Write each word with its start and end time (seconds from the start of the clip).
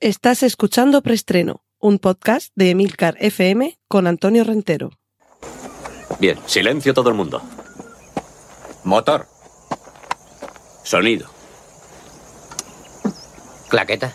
Estás 0.00 0.44
escuchando 0.44 1.02
Preestreno, 1.02 1.64
un 1.80 1.98
podcast 1.98 2.52
de 2.54 2.70
Emilcar 2.70 3.16
FM 3.18 3.80
con 3.88 4.06
Antonio 4.06 4.44
Rentero. 4.44 4.90
Bien, 6.20 6.38
silencio 6.46 6.94
todo 6.94 7.08
el 7.08 7.16
mundo. 7.16 7.42
Motor. 8.84 9.26
Sonido. 10.84 11.28
Claqueta. 13.68 14.14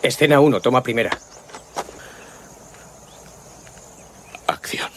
Escena 0.00 0.38
1, 0.38 0.60
toma 0.60 0.84
primera. 0.84 1.10
Acción. 4.46 4.90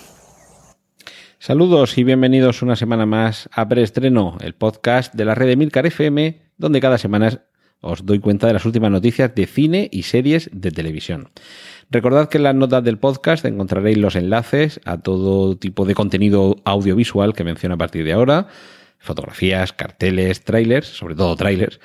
Saludos 1.40 1.98
y 1.98 2.04
bienvenidos 2.04 2.62
una 2.62 2.76
semana 2.76 3.08
más 3.08 3.50
a 3.52 3.68
Preestreno, 3.68 4.38
el 4.42 4.54
podcast 4.54 5.16
de 5.16 5.26
la 5.26 5.34
red 5.34 5.48
de 5.48 5.56
Milcar 5.56 5.88
FM, 5.88 6.52
donde 6.58 6.82
cada 6.82 7.00
semana 7.00 7.48
os 7.84 8.06
doy 8.06 8.20
cuenta 8.20 8.48
de 8.48 8.54
las 8.54 8.66
últimas 8.66 8.90
noticias 8.90 9.36
de 9.36 9.46
cine 9.46 9.90
y 9.92 10.04
series 10.04 10.50
de 10.52 10.72
televisión. 10.72 11.30
Recordad 11.92 12.30
que 12.30 12.38
en 12.38 12.44
las 12.44 12.56
notas 12.56 12.84
del 12.84 12.98
podcast 12.98 13.46
encontraréis 13.46 13.98
los 13.98 14.16
enlaces 14.16 14.80
a 14.86 14.98
todo 14.98 15.58
tipo 15.58 15.86
de 15.86 15.94
contenido 15.94 16.56
audiovisual 16.66 17.34
que 17.34 17.44
menciono 17.44 17.76
a 17.76 17.78
partir 17.78 18.06
de 18.06 18.14
ahora, 18.14 18.48
fotografías, 18.98 19.74
carteles, 19.74 20.44
trailers, 20.44 20.88
sobre 20.88 21.16
todo 21.16 21.36
trailers, 21.36 21.80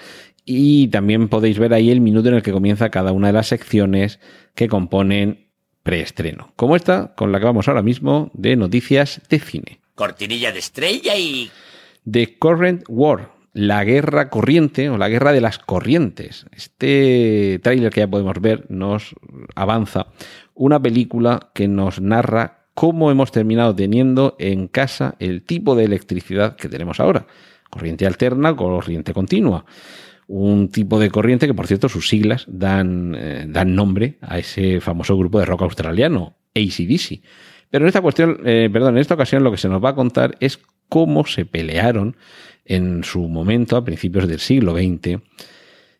y 0.44 0.88
también 0.88 1.28
podéis 1.28 1.58
ver 1.58 1.74
ahí 1.74 1.90
el 1.90 2.00
minuto 2.00 2.28
en 2.28 2.36
el 2.36 2.42
que 2.42 2.52
comienza 2.52 2.88
cada 2.88 3.12
una 3.12 3.26
de 3.26 3.34
las 3.34 3.48
secciones 3.48 4.20
que 4.54 4.68
componen 4.68 5.48
preestreno, 5.82 6.52
como 6.56 6.76
esta 6.76 7.14
con 7.14 7.32
la 7.32 7.38
que 7.38 7.44
vamos 7.44 7.68
ahora 7.68 7.82
mismo 7.82 8.30
de 8.34 8.56
noticias 8.56 9.20
de 9.28 9.40
cine. 9.40 9.80
Cortinilla 9.94 10.52
de 10.52 10.60
estrella 10.60 11.16
y... 11.16 11.50
The 12.10 12.38
Current 12.38 12.84
War, 12.88 13.30
la 13.52 13.84
guerra 13.84 14.30
corriente 14.30 14.88
o 14.90 14.98
la 14.98 15.08
guerra 15.08 15.32
de 15.32 15.40
las 15.40 15.58
corrientes. 15.58 16.46
Este 16.52 17.60
tráiler 17.62 17.92
que 17.92 18.00
ya 18.00 18.08
podemos 18.08 18.40
ver 18.40 18.66
nos 18.68 19.14
avanza 19.54 20.08
una 20.54 20.80
película 20.80 21.50
que 21.54 21.68
nos 21.68 22.00
narra 22.00 22.66
cómo 22.74 23.10
hemos 23.10 23.32
terminado 23.32 23.74
teniendo 23.74 24.36
en 24.38 24.68
casa 24.68 25.16
el 25.18 25.42
tipo 25.42 25.74
de 25.74 25.84
electricidad 25.84 26.56
que 26.56 26.68
tenemos 26.68 27.00
ahora. 27.00 27.26
Corriente 27.70 28.06
alterna, 28.06 28.54
corriente 28.54 29.12
continua. 29.12 29.64
Un 30.28 30.68
tipo 30.68 31.00
de 31.00 31.10
corriente 31.10 31.46
que, 31.46 31.54
por 31.54 31.66
cierto, 31.66 31.88
sus 31.88 32.08
siglas 32.08 32.44
dan, 32.48 33.16
eh, 33.18 33.46
dan 33.48 33.74
nombre 33.74 34.18
a 34.20 34.38
ese 34.38 34.80
famoso 34.80 35.16
grupo 35.16 35.40
de 35.40 35.46
rock 35.46 35.62
australiano, 35.62 36.36
ACDC. 36.54 37.20
Pero 37.70 37.84
en 37.84 37.88
esta 37.88 38.00
cuestión, 38.00 38.40
eh, 38.44 38.70
perdón, 38.72 38.94
en 38.94 39.00
esta 39.00 39.14
ocasión 39.14 39.42
lo 39.42 39.50
que 39.50 39.56
se 39.56 39.68
nos 39.68 39.82
va 39.82 39.90
a 39.90 39.94
contar 39.94 40.36
es 40.40 40.60
cómo 40.88 41.26
se 41.26 41.44
pelearon 41.44 42.16
en 42.68 43.02
su 43.02 43.26
momento, 43.28 43.76
a 43.76 43.84
principios 43.84 44.28
del 44.28 44.38
siglo 44.38 44.76
XX, 44.76 45.20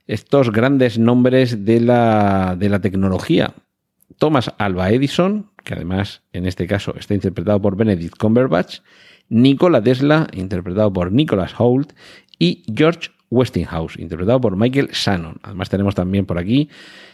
estos 0.07 0.53
grandes 0.53 0.99
nombres 0.99 1.65
de 1.65 1.81
la, 1.81 2.57
de 2.59 2.69
la 2.69 2.81
tecnología. 2.81 3.55
Thomas 4.19 4.53
Alva 4.59 4.91
Edison, 4.91 5.51
que 5.65 5.75
además 5.75 6.23
en 6.33 6.47
este 6.47 6.67
caso 6.67 6.95
está 6.97 7.15
interpretado 7.15 7.61
por 7.61 7.77
Benedict 7.77 8.17
Cumberbatch, 8.17 8.81
Nikola 9.29 9.83
Tesla, 9.83 10.29
interpretado 10.33 10.93
por 10.93 11.13
Nicholas 11.13 11.55
Hoult, 11.59 11.93
y 12.39 12.65
George 12.75 13.11
Westinghouse, 13.31 13.99
interpretado 13.99 14.41
por 14.41 14.57
Michael 14.57 14.91
Shannon. 14.93 15.41
Además 15.43 15.69
tenemos 15.69 15.95
también 15.95 16.25
por 16.25 16.39
aquí 16.39 16.69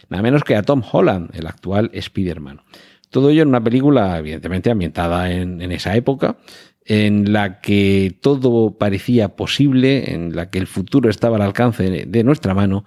nada 0.09 0.23
menos 0.23 0.43
que 0.43 0.55
a 0.55 0.63
Tom 0.63 0.81
Holland, 0.89 1.31
el 1.33 1.47
actual 1.47 1.89
Spider-Man. 1.93 2.61
Todo 3.09 3.29
ello 3.29 3.43
en 3.43 3.49
una 3.49 3.63
película, 3.63 4.17
evidentemente, 4.19 4.69
ambientada 4.69 5.31
en, 5.31 5.61
en 5.61 5.71
esa 5.71 5.95
época, 5.95 6.37
en 6.85 7.33
la 7.33 7.61
que 7.61 8.15
todo 8.21 8.77
parecía 8.77 9.35
posible, 9.35 10.13
en 10.13 10.35
la 10.35 10.49
que 10.49 10.59
el 10.59 10.67
futuro 10.67 11.09
estaba 11.09 11.37
al 11.37 11.41
alcance 11.41 12.05
de 12.05 12.23
nuestra 12.23 12.53
mano 12.53 12.85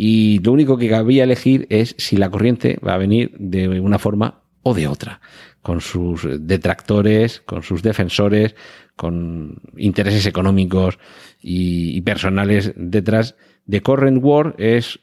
y 0.00 0.38
lo 0.44 0.52
único 0.52 0.78
que 0.78 0.88
cabía 0.88 1.24
elegir 1.24 1.66
es 1.70 1.96
si 1.98 2.16
la 2.16 2.30
corriente 2.30 2.78
va 2.86 2.94
a 2.94 2.98
venir 2.98 3.32
de 3.36 3.80
una 3.80 3.98
forma 3.98 4.42
o 4.62 4.72
de 4.72 4.86
otra, 4.86 5.20
con 5.60 5.80
sus 5.80 6.24
detractores, 6.40 7.40
con 7.40 7.64
sus 7.64 7.82
defensores, 7.82 8.54
con 8.94 9.60
intereses 9.76 10.24
económicos 10.26 11.00
y, 11.42 12.00
personales 12.02 12.72
detrás. 12.76 13.34
The 13.68 13.80
Current 13.82 14.22
War 14.22 14.54
es 14.58 15.00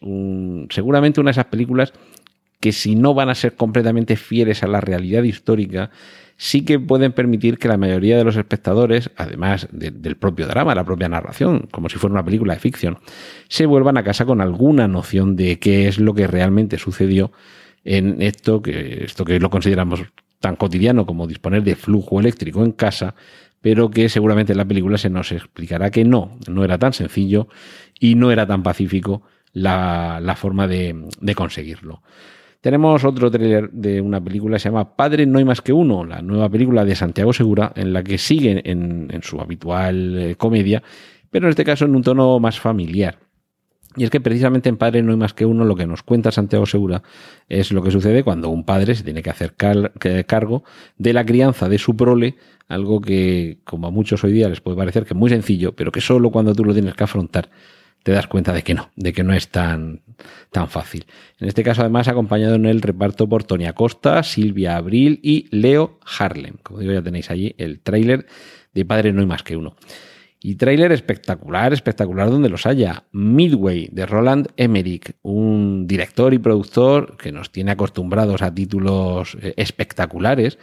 seguramente 0.70 1.20
una 1.20 1.30
de 1.30 1.34
esas 1.34 1.46
películas 1.48 1.92
que 2.62 2.72
si 2.72 2.96
no 2.96 3.14
van 3.14 3.28
a 3.28 3.36
ser 3.36 3.56
completamente 3.56 4.16
fieles 4.16 4.64
a 4.64 4.68
la 4.68 4.80
realidad 4.80 5.24
histórica, 5.24 5.92
sí 6.38 6.66
que 6.66 6.80
pueden 6.80 7.14
permitir 7.14 7.58
que 7.58 7.68
la 7.68 7.78
mayoría 7.78 8.18
de 8.18 8.24
los 8.24 8.36
espectadores, 8.36 9.12
además 9.16 9.68
del 9.72 10.18
propio 10.18 10.48
drama, 10.48 10.76
la 10.76 10.84
propia 10.84 11.10
narración, 11.10 11.68
como 11.72 11.90
si 11.90 11.98
fuera 11.98 12.14
una 12.14 12.26
película 12.26 12.54
de 12.54 12.60
ficción, 12.60 13.00
se 13.48 13.66
vuelvan 13.66 13.98
a 13.98 14.04
casa 14.04 14.26
con 14.26 14.42
alguna 14.42 14.88
noción 14.88 15.36
de 15.36 15.60
qué 15.60 15.88
es 15.88 16.00
lo 16.00 16.14
que 16.14 16.28
realmente 16.28 16.78
sucedió 16.78 17.32
en 17.84 18.22
esto 18.22 18.62
que, 18.62 19.06
esto 19.06 19.24
que 19.24 19.40
lo 19.40 19.50
consideramos 19.50 20.04
tan 20.40 20.56
cotidiano 20.56 21.06
como 21.06 21.28
disponer 21.28 21.64
de 21.64 21.76
flujo 21.76 22.20
eléctrico 22.20 22.64
en 22.64 22.72
casa, 22.72 23.16
pero 23.62 23.90
que 23.90 24.10
seguramente 24.10 24.52
en 24.52 24.58
la 24.58 24.66
película 24.66 24.98
se 24.98 25.10
nos 25.10 25.32
explicará 25.32 25.90
que 25.90 26.04
no, 26.04 26.38
no 26.48 26.64
era 26.64 26.78
tan 26.78 26.94
sencillo 26.94 27.48
y 28.00 28.16
no 28.16 28.32
era 28.32 28.46
tan 28.46 28.62
pacífico 28.62 29.24
la, 29.54 30.36
forma 30.38 30.68
de 30.68 31.36
conseguirlo. 31.36 32.02
Tenemos 32.66 33.04
otro 33.04 33.30
tráiler 33.30 33.70
de 33.70 34.02
una 34.02 34.20
película 34.20 34.56
que 34.56 34.60
se 34.62 34.70
llama 34.70 34.96
Padre 34.96 35.28
no 35.28 35.38
hay 35.38 35.46
más 35.46 35.62
que 35.62 35.72
uno, 35.72 36.04
la 36.04 36.24
nueva 36.24 36.50
película 36.50 36.84
de 36.84 36.96
Santiago 36.96 37.32
Segura, 37.32 37.72
en 37.76 37.94
la 37.94 38.04
que 38.04 38.18
sigue 38.18 38.60
en, 38.66 39.20
su 39.22 39.40
habitual 39.40 40.18
eh, 40.18 40.36
comedia, 40.36 40.82
pero 41.30 41.46
en 41.46 41.52
este 41.52 41.64
caso 41.64 41.86
en 41.86 41.96
un 41.96 42.02
tono 42.02 42.40
más 42.40 42.60
familiar. 42.60 43.20
Y 43.96 44.04
es 44.04 44.10
que 44.10 44.20
precisamente 44.20 44.68
en 44.68 44.78
Padre 44.78 45.04
no 45.04 45.12
hay 45.12 45.18
más 45.18 45.36
que 45.36 45.46
uno, 45.46 45.64
lo 45.64 45.76
que 45.76 45.86
nos 45.86 46.02
cuenta 46.02 46.32
Santiago 46.32 46.66
Segura 46.66 47.04
es 47.50 47.72
lo 47.72 47.84
que 47.84 47.92
sucede 47.92 48.24
cuando 48.24 48.50
un 48.50 48.66
padre 48.66 48.96
se 48.96 49.04
tiene 49.04 49.22
que 49.22 49.30
hacer 49.30 49.54
cargo 49.54 50.64
de 50.98 51.14
la 51.14 51.24
crianza 51.24 51.70
de 51.70 51.78
su 51.78 51.96
prole, 51.96 52.36
algo 52.68 53.00
que, 53.00 53.60
como 53.64 53.86
a 53.86 53.92
muchos 53.92 54.24
hoy 54.24 54.32
día 54.32 54.50
les 54.50 54.60
puede 54.60 54.76
parecer 54.76 55.04
que 55.04 55.14
es 55.14 55.20
muy 55.20 55.30
sencillo, 55.30 55.76
pero 55.76 55.92
que 55.92 56.02
solo 56.02 56.32
cuando 56.32 56.56
tú 56.56 56.66
lo 56.66 56.74
tienes 56.74 56.96
que 56.96 57.04
afrontar 57.04 57.48
te 58.06 58.12
das 58.12 58.28
cuenta 58.28 58.54
de 58.54 58.62
que 58.62 58.76
no, 58.76 58.92
de 58.96 59.14
que 59.14 59.24
no 59.24 59.34
es 59.34 59.50
tan, 59.50 60.02
tan 60.52 60.70
fácil. 60.70 61.08
En 61.40 61.48
este 61.48 61.64
caso, 61.64 61.82
además, 61.82 62.08
acompañado 62.08 62.54
en 62.54 62.68
el 62.68 62.84
reparto 62.84 63.28
por 63.28 63.44
Tony 63.44 63.66
Acosta, 63.66 64.22
Silvia 64.22 64.78
Abril 64.78 65.20
y 65.24 65.48
Leo 65.50 65.98
Harlem. 66.20 66.58
Como 66.62 66.82
digo, 66.82 66.94
ya 66.94 67.02
tenéis 67.02 67.32
allí 67.32 67.56
el 67.58 67.80
tráiler 67.80 68.28
de 68.76 68.86
Padre 68.86 69.12
No 69.12 69.22
hay 69.22 69.26
más 69.26 69.42
que 69.42 69.58
uno. 69.58 69.76
Y 70.40 70.54
tráiler 70.54 70.92
espectacular, 70.92 71.74
espectacular 71.74 72.30
donde 72.30 72.50
los 72.50 72.68
haya. 72.68 73.06
Midway 73.12 73.90
de 73.92 74.06
Roland 74.06 74.50
Emmerich, 74.56 75.16
un 75.24 75.88
director 75.88 76.32
y 76.36 76.38
productor 76.38 77.18
que 77.18 77.32
nos 77.32 77.52
tiene 77.52 77.72
acostumbrados 77.72 78.44
a 78.44 78.54
títulos 78.54 79.36
eh, 79.42 79.56
espectaculares 79.58 80.60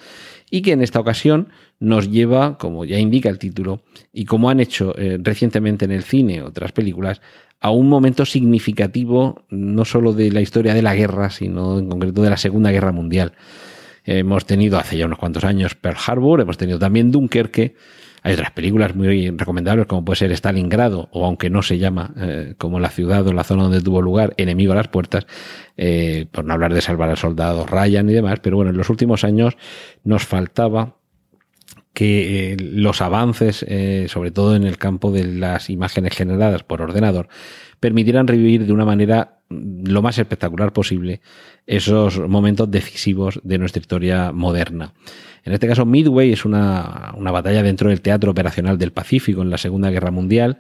y 0.55 0.61
que 0.61 0.73
en 0.73 0.83
esta 0.83 1.01
ocasión 1.01 1.49
nos 1.81 2.11
lleva, 2.11 2.59
como 2.59 2.85
ya 2.85 2.99
indica 2.99 3.31
el 3.31 3.39
título, 3.39 3.81
y 4.13 4.27
como 4.27 4.51
han 4.51 4.61
hecho 4.61 4.95
eh, 4.99 5.19
recientemente 5.19 5.87
en 5.87 5.93
el 5.93 6.03
cine 6.03 6.43
otras 6.43 6.73
películas, 6.73 7.23
a 7.59 7.71
un 7.71 7.89
momento 7.89 8.27
significativo 8.27 9.47
no 9.49 9.87
solo 9.87 10.13
de 10.13 10.31
la 10.31 10.43
historia 10.43 10.75
de 10.75 10.83
la 10.83 10.95
guerra, 10.95 11.31
sino 11.31 11.79
en 11.79 11.89
concreto 11.89 12.23
de 12.23 12.29
la 12.29 12.37
Segunda 12.37 12.71
Guerra 12.71 12.93
Mundial. 12.93 13.33
Hemos 14.05 14.45
tenido 14.45 14.79
hace 14.79 14.99
ya 14.99 15.07
unos 15.07 15.19
cuantos 15.19 15.45
años 15.45 15.75
Pearl 15.75 15.97
Harbor, 16.07 16.43
hemos 16.43 16.59
tenido 16.59 16.79
también 16.79 17.11
Dunkerque, 17.11 17.75
hay 18.23 18.35
otras 18.35 18.53
películas 18.53 18.95
muy 18.95 19.31
recomendables 19.31 19.87
como 19.87 20.05
puede 20.05 20.17
ser 20.17 20.33
Stalingrado 20.33 21.09
o 21.13 21.27
aunque 21.27 21.51
no 21.51 21.63
se 21.63 21.79
llama 21.79 22.15
eh, 22.17 22.55
como 22.57 22.79
la 22.79 22.91
ciudad 22.91 23.27
o 23.27 23.33
la 23.33 23.45
zona 23.45 23.65
donde 23.65 23.81
tuvo 23.81 24.01
lugar 24.01 24.35
Enemigo 24.37 24.73
a 24.73 24.77
las 24.77 24.89
puertas, 24.89 25.27
eh, 25.77 26.27
por 26.31 26.45
no 26.45 26.55
hablar 26.55 26.73
de 26.73 26.81
Salvar 26.81 27.11
al 27.11 27.17
Soldado 27.17 27.67
Ryan 27.67 28.09
y 28.09 28.13
demás, 28.13 28.39
pero 28.41 28.57
bueno, 28.57 28.71
en 28.71 28.77
los 28.77 28.91
últimos 28.91 29.25
años 29.25 29.57
nos 30.05 30.25
faltaba 30.25 30.97
que 31.93 32.53
eh, 32.53 32.57
los 32.59 33.03
avances, 33.03 33.67
sobre 34.11 34.31
todo 34.31 34.57
en 34.57 34.65
el 34.65 34.79
campo 34.79 35.11
de 35.11 35.25
las 35.25 35.69
imágenes 35.69 36.15
generadas 36.17 36.63
por 36.63 36.81
ordenador, 36.81 37.29
permitieran 37.81 38.29
revivir 38.29 38.65
de 38.65 38.73
una 38.73 38.85
manera 38.85 39.41
lo 39.51 40.01
más 40.01 40.17
espectacular 40.19 40.73
posible 40.73 41.21
esos 41.67 42.19
momentos 42.19 42.71
decisivos 42.71 43.41
de 43.43 43.59
nuestra 43.59 43.81
historia 43.81 44.33
moderna. 44.33 44.95
En 45.45 45.53
este 45.53 45.67
caso, 45.67 45.85
Midway 45.85 46.33
es 46.33 46.45
una, 46.45 47.15
batalla 47.19 47.63
dentro 47.63 47.91
del 47.91 48.01
Teatro 48.01 48.31
Operacional 48.31 48.79
del 48.79 48.93
Pacífico 48.93 49.43
en 49.43 49.51
la 49.51 49.59
Segunda 49.59 49.91
Guerra 49.91 50.11
Mundial, 50.11 50.59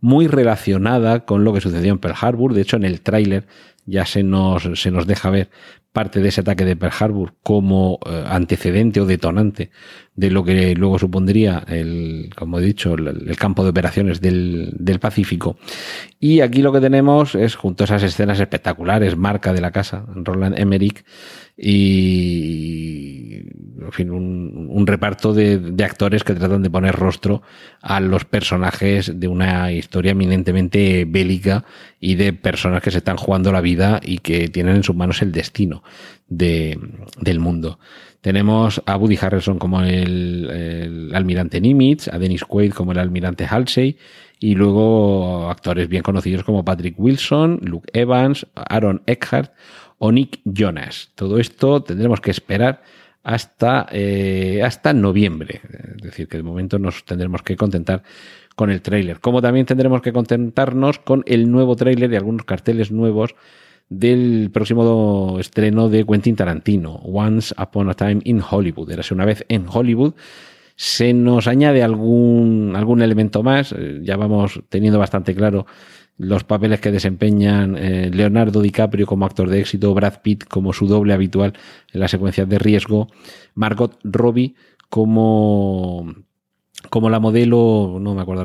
muy 0.00 0.26
relacionada 0.26 1.24
con 1.24 1.44
lo 1.44 1.52
que 1.52 1.60
sucedió 1.60 1.92
en 1.92 1.98
Pearl 1.98 2.16
Harbor. 2.20 2.54
De 2.54 2.62
hecho, 2.62 2.76
en 2.76 2.84
el 2.84 3.02
tráiler 3.02 3.46
ya 3.86 4.06
se 4.06 4.22
nos, 4.22 4.68
se 4.74 4.90
nos 4.90 5.06
deja 5.06 5.30
ver 5.30 5.50
parte 5.92 6.20
de 6.20 6.28
ese 6.28 6.40
ataque 6.40 6.64
de 6.64 6.74
Pearl 6.74 6.94
Harbor 6.98 7.34
como 7.42 7.98
eh, 8.06 8.24
antecedente 8.26 9.00
o 9.00 9.06
detonante 9.06 9.70
de 10.14 10.30
lo 10.30 10.44
que 10.44 10.74
luego 10.74 10.98
supondría 10.98 11.64
el, 11.68 12.30
como 12.34 12.58
he 12.58 12.62
dicho, 12.62 12.94
el, 12.94 13.36
campo 13.36 13.62
de 13.62 13.70
operaciones 13.70 14.20
del, 14.20 14.74
del, 14.78 15.00
Pacífico. 15.00 15.56
Y 16.18 16.40
aquí 16.40 16.62
lo 16.62 16.72
que 16.72 16.80
tenemos 16.80 17.34
es, 17.34 17.56
junto 17.56 17.84
a 17.84 17.86
esas 17.86 18.02
escenas 18.02 18.40
espectaculares, 18.40 19.16
marca 19.16 19.52
de 19.52 19.60
la 19.60 19.70
casa, 19.70 20.04
Roland 20.14 20.58
Emmerich, 20.58 21.04
y 21.56 23.42
un, 24.00 24.86
reparto 24.86 25.32
de, 25.32 25.74
actores 25.84 26.24
que 26.24 26.34
tratan 26.34 26.62
de 26.62 26.70
poner 26.70 26.94
rostro 26.94 27.42
a 27.80 28.00
los 28.00 28.24
personajes 28.24 29.18
de 29.18 29.28
una 29.28 29.72
historia 29.72 30.12
eminentemente 30.12 31.04
bélica 31.06 31.64
y 32.00 32.14
de 32.14 32.32
personas 32.32 32.82
que 32.82 32.90
se 32.90 32.98
están 32.98 33.16
jugando 33.16 33.52
la 33.52 33.60
vida 33.60 33.71
y 34.02 34.18
que 34.18 34.48
tienen 34.48 34.76
en 34.76 34.82
sus 34.82 34.96
manos 34.96 35.22
el 35.22 35.32
destino 35.32 35.82
de, 36.28 36.78
del 37.20 37.40
mundo. 37.40 37.78
Tenemos 38.20 38.80
a 38.86 38.96
Woody 38.96 39.18
Harrelson 39.20 39.58
como 39.58 39.82
el, 39.82 41.10
almirante 41.12 41.60
Nimitz, 41.60 42.08
a 42.08 42.18
Dennis 42.18 42.44
Quaid 42.44 42.72
como 42.72 42.92
el 42.92 42.98
almirante 42.98 43.46
Halsey 43.46 43.98
y 44.38 44.54
luego 44.54 45.50
actores 45.50 45.88
bien 45.88 46.02
conocidos 46.02 46.44
como 46.44 46.64
Patrick 46.64 46.94
Wilson, 46.98 47.60
Luke 47.62 47.88
Evans, 47.92 48.46
Aaron 48.54 49.02
Eckhart 49.06 49.52
o 49.98 50.12
Nick 50.12 50.40
Jonas. 50.44 51.10
Todo 51.16 51.38
esto 51.38 51.82
tendremos 51.82 52.20
que 52.20 52.30
esperar 52.30 52.82
hasta, 53.24 53.86
eh, 53.90 54.62
hasta 54.64 54.92
noviembre. 54.92 55.60
Es 55.96 56.02
decir, 56.02 56.28
que 56.28 56.36
de 56.36 56.42
momento 56.42 56.78
nos 56.78 57.04
tendremos 57.04 57.42
que 57.42 57.56
contentar 57.56 58.02
con 58.54 58.70
el 58.70 58.82
tráiler. 58.82 59.20
Como 59.20 59.42
también 59.42 59.66
tendremos 59.66 60.02
que 60.02 60.12
contentarnos 60.12 60.98
con 60.98 61.22
el 61.26 61.50
nuevo 61.50 61.76
tráiler 61.76 62.12
y 62.12 62.16
algunos 62.16 62.44
carteles 62.44 62.90
nuevos 62.90 63.34
del 63.88 64.50
próximo 64.52 65.38
estreno 65.38 65.88
de 65.88 66.04
Quentin 66.06 66.36
Tarantino, 66.36 66.94
Once 66.96 67.54
Upon 67.60 67.90
a 67.90 67.94
Time 67.94 68.20
in 68.24 68.40
Hollywood. 68.48 68.90
Era 68.90 69.02
una 69.10 69.24
vez 69.24 69.44
en 69.48 69.66
Hollywood. 69.68 70.14
Se 70.76 71.12
nos 71.12 71.46
añade 71.46 71.82
algún, 71.82 72.72
algún 72.74 73.02
elemento 73.02 73.42
más. 73.42 73.72
Eh, 73.72 74.00
ya 74.02 74.16
vamos 74.16 74.60
teniendo 74.68 74.98
bastante 74.98 75.34
claro 75.34 75.66
los 76.18 76.44
papeles 76.44 76.80
que 76.80 76.92
desempeñan 76.92 77.76
eh, 77.76 78.10
Leonardo 78.12 78.60
DiCaprio 78.60 79.06
como 79.06 79.26
actor 79.26 79.48
de 79.48 79.60
éxito, 79.60 79.92
Brad 79.94 80.20
Pitt 80.22 80.44
como 80.44 80.72
su 80.72 80.86
doble 80.86 81.14
habitual 81.14 81.54
en 81.92 82.00
las 82.00 82.10
secuencias 82.10 82.48
de 82.48 82.58
riesgo, 82.58 83.08
Margot 83.54 83.98
Robbie 84.04 84.54
como 84.88 86.14
como 86.90 87.10
la 87.10 87.20
modelo, 87.20 87.98
no 88.00 88.14
me 88.14 88.22
acuerdo 88.22 88.44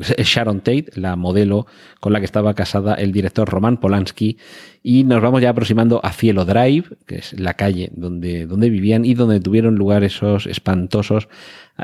Sharon 0.00 0.60
Tate, 0.60 0.86
la 0.94 1.16
modelo 1.16 1.66
con 2.00 2.12
la 2.12 2.20
que 2.20 2.24
estaba 2.24 2.54
casada 2.54 2.94
el 2.94 3.12
director 3.12 3.48
Roman 3.48 3.78
Polanski, 3.78 4.38
y 4.82 5.04
nos 5.04 5.20
vamos 5.20 5.42
ya 5.42 5.50
aproximando 5.50 6.00
a 6.02 6.12
Cielo 6.12 6.44
Drive, 6.44 6.84
que 7.06 7.16
es 7.16 7.38
la 7.38 7.54
calle 7.54 7.90
donde, 7.94 8.46
donde 8.46 8.70
vivían 8.70 9.04
y 9.04 9.14
donde 9.14 9.40
tuvieron 9.40 9.74
lugar 9.76 10.04
esos 10.04 10.46
espantosos 10.46 11.28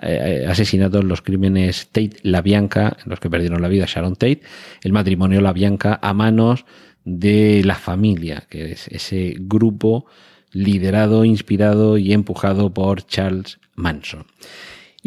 eh, 0.02 0.46
asesinatos, 0.48 1.04
los 1.04 1.22
crímenes 1.22 1.88
Tate 1.88 2.16
La 2.22 2.42
Bianca, 2.42 2.96
en 3.04 3.10
los 3.10 3.20
que 3.20 3.30
perdieron 3.30 3.62
la 3.62 3.68
vida 3.68 3.86
Sharon 3.86 4.14
Tate, 4.14 4.42
el 4.82 4.92
matrimonio 4.92 5.40
La 5.40 5.52
Bianca 5.52 5.98
a 6.02 6.14
manos 6.14 6.64
de 7.04 7.62
la 7.64 7.76
familia, 7.76 8.44
que 8.48 8.72
es 8.72 8.88
ese 8.88 9.36
grupo 9.38 10.06
liderado, 10.52 11.24
inspirado 11.24 11.98
y 11.98 12.12
empujado 12.12 12.72
por 12.72 13.06
Charles 13.06 13.58
Manson. 13.74 14.24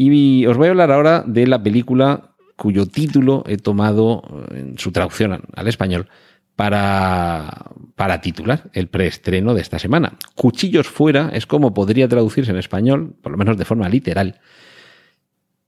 Y 0.02 0.46
os 0.46 0.56
voy 0.56 0.68
a 0.68 0.70
hablar 0.70 0.94
ahora 0.94 1.26
de 1.28 1.46
la 1.46 1.62
película 1.62 2.32
cuyo 2.56 2.86
título 2.86 3.44
he 3.46 3.58
tomado 3.58 4.24
en 4.52 4.78
su 4.78 4.94
traducción 4.94 5.42
al 5.54 5.68
español 5.68 6.08
para, 6.56 7.66
para 7.96 8.22
titular 8.22 8.70
el 8.72 8.88
preestreno 8.88 9.54
de 9.54 9.60
esta 9.60 9.78
semana. 9.78 10.14
Cuchillos 10.36 10.88
fuera 10.88 11.32
es 11.34 11.46
como 11.46 11.74
podría 11.74 12.08
traducirse 12.08 12.52
en 12.52 12.58
español, 12.58 13.14
por 13.22 13.34
lo 13.34 13.38
menos 13.38 13.58
de 13.58 13.66
forma 13.66 13.90
literal. 13.90 14.40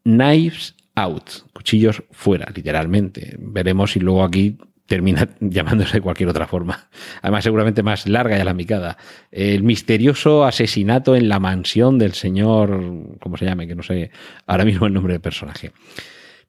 Knives 0.03 0.75
out, 0.95 1.29
cuchillos 1.51 2.01
fuera, 2.11 2.49
literalmente. 2.55 3.35
Veremos 3.37 3.91
si 3.91 3.99
luego 3.99 4.23
aquí 4.23 4.57
termina 4.91 5.29
llamándose 5.39 5.93
de 5.93 6.01
cualquier 6.01 6.27
otra 6.27 6.47
forma. 6.47 6.89
Además, 7.21 7.45
seguramente 7.45 7.81
más 7.81 8.09
larga 8.09 8.37
y 8.37 8.41
alambicada. 8.41 8.97
El 9.31 9.63
misterioso 9.63 10.43
asesinato 10.43 11.15
en 11.15 11.29
la 11.29 11.39
mansión 11.39 11.97
del 11.97 12.11
señor, 12.11 13.17
¿cómo 13.21 13.37
se 13.37 13.45
llame? 13.45 13.69
Que 13.69 13.75
no 13.75 13.83
sé 13.83 14.11
ahora 14.47 14.65
mismo 14.65 14.87
el 14.87 14.93
nombre 14.93 15.13
del 15.13 15.21
personaje. 15.21 15.71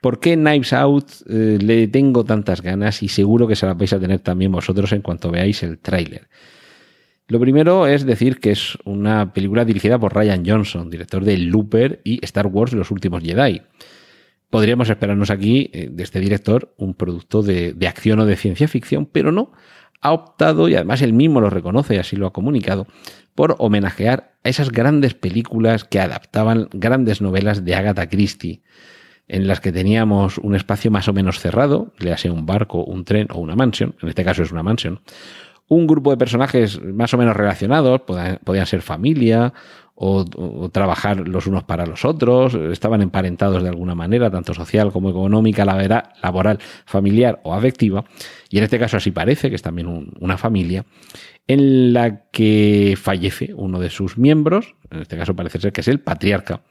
¿Por 0.00 0.18
qué 0.18 0.34
Knives 0.34 0.72
Out 0.72 1.06
eh, 1.28 1.58
le 1.60 1.86
tengo 1.86 2.24
tantas 2.24 2.62
ganas 2.62 3.04
y 3.04 3.08
seguro 3.08 3.46
que 3.46 3.54
se 3.54 3.64
las 3.64 3.78
vais 3.78 3.92
a 3.92 4.00
tener 4.00 4.18
también 4.18 4.50
vosotros 4.50 4.90
en 4.90 5.02
cuanto 5.02 5.30
veáis 5.30 5.62
el 5.62 5.78
tráiler? 5.78 6.26
Lo 7.28 7.38
primero 7.38 7.86
es 7.86 8.04
decir 8.04 8.40
que 8.40 8.50
es 8.50 8.76
una 8.84 9.32
película 9.32 9.64
dirigida 9.64 10.00
por 10.00 10.16
Ryan 10.16 10.42
Johnson, 10.44 10.90
director 10.90 11.24
de 11.24 11.38
Looper 11.38 12.00
y 12.02 12.18
Star 12.24 12.48
Wars 12.48 12.72
Los 12.72 12.90
Últimos 12.90 13.22
Jedi 13.22 13.62
podríamos 14.52 14.90
esperarnos 14.90 15.30
aquí 15.30 15.70
eh, 15.72 15.88
de 15.90 16.02
este 16.02 16.20
director 16.20 16.74
un 16.76 16.92
producto 16.92 17.40
de, 17.40 17.74
acción 17.88 18.20
o 18.20 18.26
de 18.26 18.36
ciencia 18.36 18.68
ficción, 18.68 19.06
pero 19.06 19.32
no. 19.32 19.50
Ha 20.02 20.12
optado, 20.12 20.68
y 20.68 20.74
además 20.74 21.00
él 21.00 21.14
mismo 21.14 21.40
lo 21.40 21.48
reconoce 21.48 21.94
y 21.94 21.98
así 21.98 22.16
lo 22.16 22.26
ha 22.26 22.34
comunicado, 22.34 22.86
por 23.34 23.56
homenajear 23.58 24.34
a 24.44 24.48
esas 24.50 24.70
grandes 24.70 25.14
películas 25.14 25.84
que 25.84 26.00
adaptaban 26.00 26.68
grandes 26.74 27.22
novelas 27.22 27.64
de 27.64 27.74
Agatha 27.74 28.10
Christie, 28.10 28.60
en 29.26 29.46
las 29.46 29.60
que 29.60 29.72
teníamos 29.72 30.36
un 30.36 30.54
espacio 30.54 30.90
más 30.90 31.08
o 31.08 31.14
menos 31.14 31.40
cerrado, 31.40 31.94
le 31.98 32.12
hace 32.12 32.28
un 32.28 32.44
barco, 32.44 32.84
un 32.84 33.06
tren 33.06 33.28
o 33.32 33.40
una 33.40 33.56
mansión, 33.56 33.94
en 34.02 34.10
este 34.10 34.22
caso 34.22 34.42
es 34.42 34.52
una 34.52 34.62
mansión, 34.62 35.00
un 35.66 35.86
grupo 35.86 36.10
de 36.10 36.18
personajes 36.18 36.78
más 36.82 37.14
o 37.14 37.16
menos 37.16 37.34
relacionados, 37.34 38.02
podían 38.02 38.66
ser 38.66 38.82
familia 38.82 39.54
o, 40.04 40.68
trabajar 40.70 41.28
los 41.28 41.46
unos 41.46 41.62
para 41.62 41.86
los 41.86 42.04
otros, 42.04 42.54
estaban 42.54 43.02
emparentados 43.02 43.62
de 43.62 43.68
alguna 43.68 43.94
manera, 43.94 44.30
tanto 44.32 44.52
social 44.52 44.90
como 44.90 45.10
económica, 45.10 45.64
laboral, 45.64 46.58
familiar 46.84 47.40
o 47.44 47.54
afectiva, 47.54 48.04
y 48.50 48.58
en 48.58 48.64
este 48.64 48.80
caso 48.80 48.96
así 48.96 49.12
parece, 49.12 49.48
que 49.48 49.54
es 49.54 49.62
también 49.62 50.12
una 50.18 50.36
familia, 50.36 50.84
en 51.46 51.92
la 51.92 52.24
que 52.32 52.98
fallece 53.00 53.54
uno 53.54 53.78
de 53.78 53.90
sus 53.90 54.18
miembros, 54.18 54.74
en 54.90 55.02
este 55.02 55.16
caso 55.16 55.36
parece 55.36 55.60
ser 55.60 55.72
que 55.72 55.82
es 55.82 55.88
el 55.88 56.00
patriarca, 56.00 56.62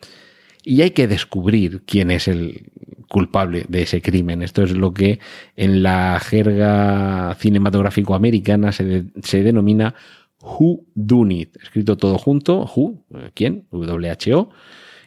y 0.63 0.81
hay 0.81 0.91
que 0.91 1.07
descubrir 1.07 1.83
quién 1.85 2.11
es 2.11 2.27
el 2.27 2.69
culpable 3.07 3.65
de 3.67 3.81
ese 3.81 4.01
crimen. 4.01 4.41
Esto 4.41 4.63
es 4.63 4.71
lo 4.71 4.93
que 4.93 5.19
en 5.55 5.83
la 5.83 6.19
jerga 6.19 7.35
cinematográfico 7.39 8.13
americana 8.13 8.71
se, 8.71 9.05
se 9.23 9.41
denomina 9.41 9.95
Who 10.41 10.85
Done 10.95 11.35
It, 11.35 11.57
escrito 11.61 11.97
todo 11.97 12.17
junto, 12.17 12.65
Who, 12.75 13.05
¿quién? 13.33 13.67
W-H-O, 13.71 14.49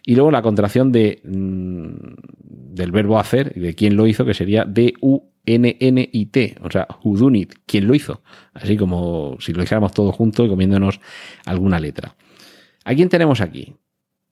y 0.06 0.14
luego 0.14 0.30
la 0.30 0.42
contracción 0.42 0.92
de, 0.92 1.20
mm, 1.24 2.74
del 2.74 2.92
verbo 2.92 3.18
hacer 3.18 3.54
de 3.54 3.74
quién 3.74 3.96
lo 3.96 4.06
hizo, 4.06 4.24
que 4.24 4.34
sería 4.34 4.64
D-U-N-N-I-T, 4.64 6.56
o 6.62 6.70
sea, 6.70 6.86
Who 7.02 7.16
Done 7.16 7.38
It, 7.38 7.54
quién 7.66 7.86
lo 7.86 7.94
hizo, 7.94 8.22
así 8.52 8.76
como 8.76 9.36
si 9.40 9.52
lo 9.52 9.62
dijéramos 9.62 9.92
todo 9.92 10.12
junto 10.12 10.44
y 10.44 10.48
comiéndonos 10.48 11.00
alguna 11.46 11.80
letra. 11.80 12.16
¿A 12.84 12.94
quién 12.94 13.08
tenemos 13.08 13.40
aquí? 13.40 13.74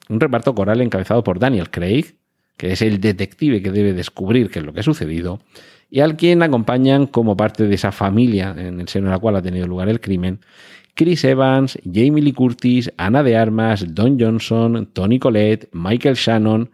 Un 0.08 0.20
reparto 0.20 0.54
coral 0.54 0.80
encabezado 0.82 1.24
por 1.24 1.38
Daniel 1.38 1.70
Craig, 1.70 2.16
que 2.56 2.72
es 2.72 2.82
el 2.82 3.00
detective 3.00 3.62
que 3.62 3.70
debe 3.70 3.94
descubrir 3.94 4.50
qué 4.50 4.58
es 4.58 4.64
lo 4.64 4.72
que 4.72 4.80
ha 4.80 4.84
sucedido, 4.84 5.40
y 5.90 6.00
al 6.00 6.16
quien 6.16 6.42
acompañan 6.42 7.06
como 7.06 7.36
parte 7.36 7.66
de 7.66 7.74
esa 7.74 7.92
familia 7.92 8.54
en 8.56 8.80
el 8.80 8.88
seno 8.88 9.06
de 9.06 9.12
la 9.12 9.18
cual 9.18 9.36
ha 9.36 9.42
tenido 9.42 9.66
lugar 9.66 9.88
el 9.88 10.00
crimen, 10.00 10.40
Chris 10.94 11.24
Evans, 11.24 11.78
Jamie 11.84 12.22
Lee 12.22 12.32
Curtis, 12.32 12.92
Ana 12.96 13.22
de 13.22 13.36
Armas, 13.36 13.94
Don 13.94 14.18
Johnson, 14.18 14.88
Tony 14.92 15.18
Collette, 15.18 15.68
Michael 15.72 16.16
Shannon 16.16 16.70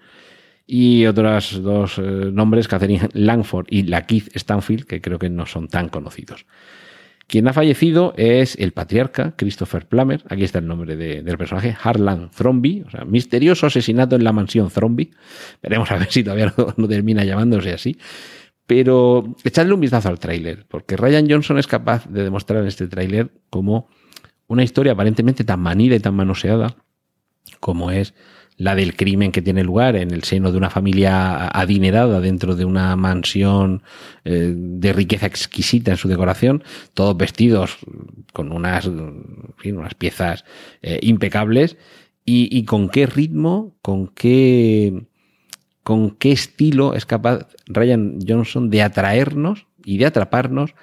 y 0.66 1.06
otros 1.06 1.62
dos 1.62 1.98
eh, 1.98 2.02
nombres, 2.02 2.68
Catherine 2.68 3.08
Langford 3.12 3.66
y 3.70 3.84
la 3.84 4.06
Keith 4.06 4.30
Stanfield, 4.36 4.84
que 4.84 5.00
creo 5.00 5.18
que 5.18 5.30
no 5.30 5.46
son 5.46 5.68
tan 5.68 5.88
conocidos. 5.88 6.46
Quien 7.28 7.46
ha 7.46 7.52
fallecido 7.52 8.14
es 8.16 8.56
el 8.58 8.72
patriarca 8.72 9.34
Christopher 9.36 9.86
Plummer, 9.86 10.24
aquí 10.30 10.44
está 10.44 10.60
el 10.60 10.66
nombre 10.66 10.96
del 10.96 11.38
personaje, 11.38 11.76
Harlan 11.80 12.30
Thrombey, 12.30 12.84
o 12.86 12.90
sea, 12.90 13.04
misterioso 13.04 13.66
asesinato 13.66 14.16
en 14.16 14.24
la 14.24 14.32
mansión 14.32 14.70
Thrombey. 14.70 15.10
Veremos 15.62 15.90
a 15.90 15.98
ver 15.98 16.10
si 16.10 16.24
todavía 16.24 16.54
no, 16.56 16.74
no 16.76 16.88
termina 16.88 17.24
llamándose 17.24 17.72
así. 17.72 17.98
Pero 18.66 19.34
echadle 19.44 19.74
un 19.74 19.80
vistazo 19.80 20.08
al 20.08 20.18
tráiler, 20.18 20.66
porque 20.68 20.96
Ryan 20.96 21.26
Johnson 21.28 21.58
es 21.58 21.66
capaz 21.66 22.06
de 22.08 22.24
demostrar 22.24 22.60
en 22.60 22.68
este 22.68 22.86
tráiler 22.86 23.30
cómo 23.50 23.88
una 24.48 24.64
historia 24.64 24.92
aparentemente 24.92 25.44
tan 25.44 25.60
manida 25.60 25.94
y 25.94 26.00
tan 26.00 26.14
manoseada 26.14 26.74
como 27.60 27.90
es 27.90 28.14
la 28.58 28.74
del 28.74 28.96
crimen 28.96 29.30
que 29.30 29.40
tiene 29.40 29.62
lugar 29.62 29.94
en 29.94 30.10
el 30.10 30.24
seno 30.24 30.50
de 30.50 30.58
una 30.58 30.68
familia 30.68 31.46
adinerada 31.48 32.20
dentro 32.20 32.56
de 32.56 32.64
una 32.64 32.96
mansión 32.96 33.82
eh, 34.24 34.52
de 34.54 34.92
riqueza 34.92 35.26
exquisita 35.26 35.92
en 35.92 35.96
su 35.96 36.08
decoración, 36.08 36.64
todos 36.92 37.16
vestidos 37.16 37.78
con 38.32 38.50
unas, 38.50 38.86
unas 38.86 39.94
piezas 39.94 40.44
eh, 40.82 40.98
impecables. 41.02 41.76
Y, 42.30 42.64
con 42.64 42.90
qué 42.90 43.06
ritmo, 43.06 43.74
con 43.80 44.08
qué, 44.08 45.06
con 45.82 46.10
qué 46.10 46.32
estilo 46.32 46.92
es 46.92 47.06
capaz 47.06 47.46
Ryan 47.64 48.18
Johnson 48.28 48.68
de 48.68 48.82
atraernos 48.82 49.66
y 49.82 49.96
de 49.96 50.04
atraparnos 50.04 50.74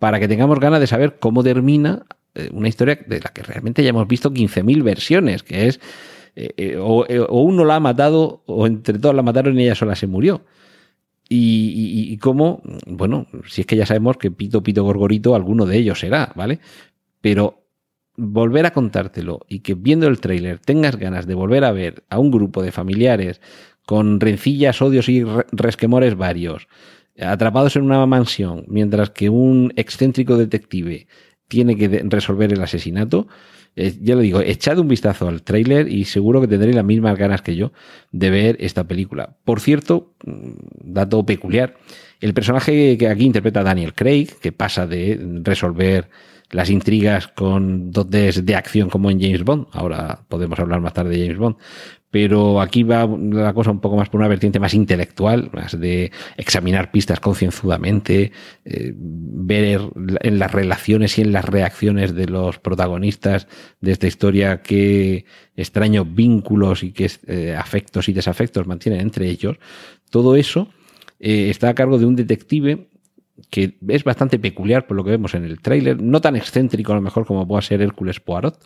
para 0.00 0.18
que 0.18 0.26
tengamos 0.26 0.58
ganas 0.58 0.80
de 0.80 0.88
saber 0.88 1.20
cómo 1.20 1.44
termina 1.44 2.06
una 2.52 2.68
historia 2.68 2.98
de 3.06 3.20
la 3.20 3.30
que 3.30 3.42
realmente 3.42 3.82
ya 3.82 3.90
hemos 3.90 4.06
visto 4.06 4.30
15.000 4.30 4.82
versiones, 4.82 5.42
que 5.42 5.66
es 5.66 5.80
eh, 6.36 6.54
eh, 6.56 6.76
o, 6.78 7.42
uno 7.42 7.64
la 7.64 7.76
ha 7.76 7.80
matado 7.80 8.42
o 8.46 8.66
entre 8.66 8.98
todos 8.98 9.14
la 9.14 9.22
mataron 9.22 9.58
y 9.58 9.64
ella 9.64 9.74
sola 9.74 9.94
se 9.94 10.06
murió. 10.06 10.44
Y, 11.28 11.36
y, 11.36 12.12
y, 12.12 12.16
cómo, 12.18 12.60
bueno, 12.86 13.26
si 13.46 13.60
es 13.60 13.66
que 13.66 13.76
ya 13.76 13.86
sabemos 13.86 14.16
que 14.16 14.32
Pito, 14.32 14.62
Pito, 14.62 14.82
Gorgorito, 14.82 15.36
alguno 15.36 15.64
de 15.64 15.76
ellos 15.76 16.00
será, 16.00 16.32
¿vale? 16.34 16.58
Pero 17.20 17.62
volver 18.16 18.66
a 18.66 18.72
contártelo 18.72 19.40
y 19.48 19.60
que 19.60 19.74
viendo 19.74 20.08
el 20.08 20.18
tráiler 20.18 20.58
tengas 20.58 20.96
ganas 20.96 21.26
de 21.26 21.34
volver 21.34 21.64
a 21.64 21.72
ver 21.72 22.02
a 22.08 22.18
un 22.18 22.32
grupo 22.32 22.62
de 22.62 22.72
familiares 22.72 23.40
con 23.86 24.18
rencillas, 24.18 24.82
odios 24.82 25.08
y 25.08 25.24
resquemores 25.52 26.16
varios, 26.16 26.66
atrapados 27.20 27.76
en 27.76 27.84
una 27.84 28.04
mansión, 28.06 28.64
mientras 28.66 29.10
que 29.10 29.28
un 29.28 29.72
excéntrico 29.76 30.36
detective 30.36 31.06
tiene 31.50 31.76
que 31.76 32.02
resolver 32.04 32.52
el 32.52 32.62
asesinato, 32.62 33.26
eh, 33.74 33.92
ya 34.00 34.14
lo 34.14 34.20
digo, 34.20 34.40
echad 34.40 34.78
un 34.78 34.88
vistazo 34.88 35.28
al 35.28 35.42
tráiler 35.42 35.88
y 35.88 36.04
seguro 36.04 36.40
que 36.40 36.48
tendréis 36.48 36.76
las 36.76 36.84
mismas 36.84 37.18
ganas 37.18 37.42
que 37.42 37.56
yo 37.56 37.72
de 38.12 38.30
ver 38.30 38.56
esta 38.60 38.84
película. 38.84 39.36
Por 39.44 39.60
cierto, 39.60 40.14
mm, 40.24 40.50
dato 40.84 41.26
peculiar, 41.26 41.76
el 42.20 42.32
personaje 42.34 42.96
que 42.96 43.08
aquí 43.08 43.24
interpreta 43.24 43.64
Daniel 43.64 43.94
Craig, 43.94 44.28
que 44.40 44.52
pasa 44.52 44.86
de 44.86 45.20
resolver 45.42 46.08
las 46.50 46.70
intrigas 46.70 47.28
con 47.28 47.90
dotes 47.90 48.44
de 48.46 48.54
acción 48.54 48.90
como 48.90 49.10
en 49.10 49.20
James 49.20 49.44
Bond, 49.44 49.66
ahora 49.72 50.20
podemos 50.28 50.58
hablar 50.58 50.80
más 50.80 50.94
tarde 50.94 51.16
de 51.16 51.22
James 51.22 51.38
Bond, 51.38 51.56
pero 52.10 52.60
aquí 52.60 52.82
va 52.82 53.06
la 53.06 53.52
cosa 53.54 53.70
un 53.70 53.80
poco 53.80 53.96
más 53.96 54.08
por 54.08 54.20
una 54.20 54.28
vertiente 54.28 54.58
más 54.58 54.74
intelectual, 54.74 55.50
más 55.52 55.78
de 55.78 56.10
examinar 56.36 56.90
pistas 56.90 57.20
concienzudamente, 57.20 58.32
eh, 58.64 58.92
ver 58.94 59.80
en 59.94 60.38
las 60.38 60.50
relaciones 60.50 61.16
y 61.18 61.22
en 61.22 61.32
las 61.32 61.44
reacciones 61.44 62.14
de 62.14 62.26
los 62.26 62.58
protagonistas 62.58 63.46
de 63.80 63.92
esta 63.92 64.08
historia 64.08 64.60
qué 64.62 65.24
extraños 65.56 66.12
vínculos 66.12 66.82
y 66.82 66.92
qué 66.92 67.10
eh, 67.26 67.54
afectos 67.56 68.08
y 68.08 68.12
desafectos 68.12 68.66
mantienen 68.66 69.00
entre 69.00 69.28
ellos. 69.28 69.58
Todo 70.10 70.34
eso 70.34 70.68
eh, 71.20 71.48
está 71.50 71.68
a 71.68 71.74
cargo 71.74 71.98
de 71.98 72.06
un 72.06 72.16
detective 72.16 72.88
que 73.48 73.78
es 73.88 74.04
bastante 74.04 74.38
peculiar 74.38 74.86
por 74.86 74.96
lo 74.96 75.04
que 75.04 75.10
vemos 75.10 75.34
en 75.34 75.44
el 75.44 75.60
tráiler, 75.60 76.02
no 76.02 76.20
tan 76.20 76.36
excéntrico 76.36 76.92
a 76.92 76.96
lo 76.96 77.02
mejor 77.02 77.24
como 77.24 77.46
pueda 77.46 77.62
ser 77.62 77.80
Hércules 77.80 78.20
Poirot, 78.20 78.62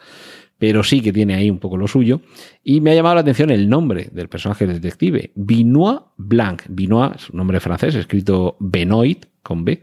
pero 0.66 0.82
sí 0.82 1.02
que 1.02 1.12
tiene 1.12 1.34
ahí 1.34 1.50
un 1.50 1.58
poco 1.58 1.76
lo 1.76 1.86
suyo. 1.86 2.22
Y 2.62 2.80
me 2.80 2.90
ha 2.90 2.94
llamado 2.94 3.16
la 3.16 3.20
atención 3.20 3.50
el 3.50 3.68
nombre 3.68 4.08
del 4.10 4.30
personaje 4.30 4.66
detective, 4.66 5.30
Benoit 5.34 6.00
Blanc. 6.16 6.62
Benoit 6.70 7.16
es 7.16 7.28
un 7.28 7.36
nombre 7.36 7.60
francés, 7.60 7.94
escrito 7.94 8.56
Benoit 8.60 9.26
con 9.42 9.66
B, 9.66 9.82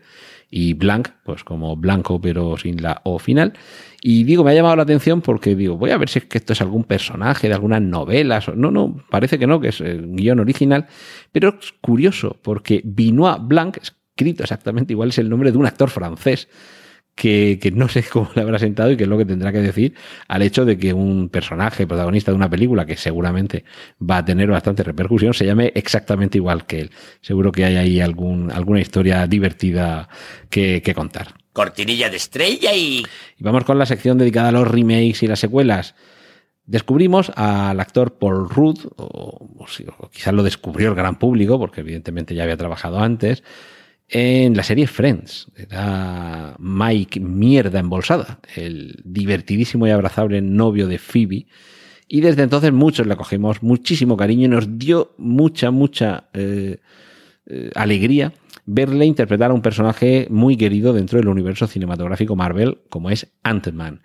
y 0.50 0.74
Blanc, 0.74 1.10
pues 1.24 1.44
como 1.44 1.76
blanco 1.76 2.20
pero 2.20 2.58
sin 2.58 2.82
la 2.82 3.00
O 3.04 3.20
final. 3.20 3.54
Y 4.02 4.24
digo, 4.24 4.44
me 4.44 4.50
ha 4.50 4.54
llamado 4.56 4.76
la 4.76 4.82
atención 4.82 5.22
porque 5.22 5.56
digo, 5.56 5.78
voy 5.78 5.92
a 5.92 6.00
ver 6.00 6.10
si 6.10 6.18
es 6.18 6.26
que 6.26 6.40
esto 6.40 6.54
es 6.54 6.62
algún 6.62 6.86
personaje 6.86 7.48
de 7.48 7.54
algunas 7.54 7.84
novelas. 7.84 8.48
No, 8.56 8.72
no, 8.72 9.06
parece 9.12 9.38
que 9.38 9.46
no, 9.46 9.62
que 9.62 9.68
es 9.68 9.82
el 9.82 10.16
guion 10.16 10.40
original. 10.40 10.88
Pero 11.32 11.60
es 11.62 11.74
curioso 11.74 12.40
porque 12.42 12.82
Benoit 12.84 13.38
Blanc, 13.44 13.78
escrito 13.78 14.42
exactamente 14.42 14.94
igual, 14.94 15.10
es 15.10 15.20
el 15.20 15.30
nombre 15.30 15.52
de 15.52 15.60
un 15.60 15.68
actor 15.68 15.92
francés 15.92 16.48
que, 17.22 17.60
que, 17.62 17.70
no 17.70 17.88
sé 17.88 18.04
cómo 18.12 18.32
le 18.34 18.42
habrá 18.42 18.58
sentado 18.58 18.90
y 18.90 18.98
qué 18.98 19.04
es 19.04 19.10
lo 19.10 19.16
que 19.16 19.26
tendrá 19.26 19.52
que 19.52 19.60
decir 19.60 19.94
al 20.28 20.42
hecho 20.42 20.66
de 20.66 20.80
que 20.80 20.92
un 20.92 21.30
personaje 21.30 21.86
protagonista 21.86 22.32
de 22.32 22.36
una 22.36 22.50
película 22.50 22.88
que 22.88 22.98
seguramente 22.98 23.64
va 24.02 24.18
a 24.18 24.26
tener 24.26 24.50
bastante 24.50 24.82
repercusión 24.82 25.32
se 25.36 25.46
llame 25.46 25.72
exactamente 25.76 26.40
igual 26.40 26.66
que 26.66 26.82
él. 26.82 26.92
Seguro 27.22 27.52
que 27.52 27.64
hay 27.64 27.76
ahí 27.76 28.02
algún, 28.02 28.52
alguna 28.52 28.82
historia 28.82 29.28
divertida 29.28 30.10
que, 30.50 30.82
que 30.82 30.96
contar. 30.96 31.36
Cortinilla 31.54 32.10
de 32.10 32.18
estrella 32.18 32.74
y... 32.74 33.04
Y 33.38 33.44
vamos 33.44 33.66
con 33.66 33.78
la 33.78 33.86
sección 33.86 34.18
dedicada 34.18 34.50
a 34.50 34.52
los 34.52 34.68
remakes 34.68 35.22
y 35.22 35.28
las 35.28 35.40
secuelas. 35.40 35.94
Descubrimos 36.66 37.32
al 37.36 37.80
actor 37.80 38.18
Paul 38.18 38.50
Rudd, 38.50 38.80
o, 38.96 39.04
o, 39.04 39.66
o 40.00 40.10
quizás 40.10 40.34
lo 40.34 40.42
descubrió 40.42 40.90
el 40.90 40.96
gran 40.96 41.20
público, 41.20 41.60
porque 41.60 41.82
evidentemente 41.82 42.34
ya 42.34 42.44
había 42.44 42.58
trabajado 42.58 43.00
antes, 43.00 43.44
en 44.12 44.56
la 44.56 44.64
serie 44.64 44.88
Friends. 44.88 45.48
Era 45.56 46.56
Mike 46.60 47.20
Mierda 47.20 47.80
Embolsada, 47.80 48.40
el 48.56 49.02
divertidísimo 49.06 49.88
y 49.88 49.90
abrazable 49.90 50.42
novio 50.42 50.88
de 50.88 51.00
Phoebe. 51.00 51.48
Y 52.08 52.20
desde 52.20 52.44
entonces 52.44 52.74
muchos 52.74 53.08
le 53.08 53.16
cogimos 53.16 53.64
muchísimo 53.64 54.18
cariño 54.18 54.46
y 54.46 54.50
nos 54.50 54.78
dio 54.78 55.16
mucha, 55.18 55.72
mucha 55.72 56.26
eh, 56.34 56.80
eh, 57.46 57.72
alegría 57.74 58.34
verle 58.66 59.06
interpretar 59.06 59.52
a 59.52 59.54
un 59.54 59.62
personaje 59.62 60.28
muy 60.30 60.58
querido 60.58 60.92
dentro 60.92 61.18
del 61.18 61.30
universo 61.30 61.68
cinematográfico 61.68 62.36
Marvel, 62.36 62.80
como 62.90 63.10
es 63.10 63.32
Ant-Man. 63.44 64.02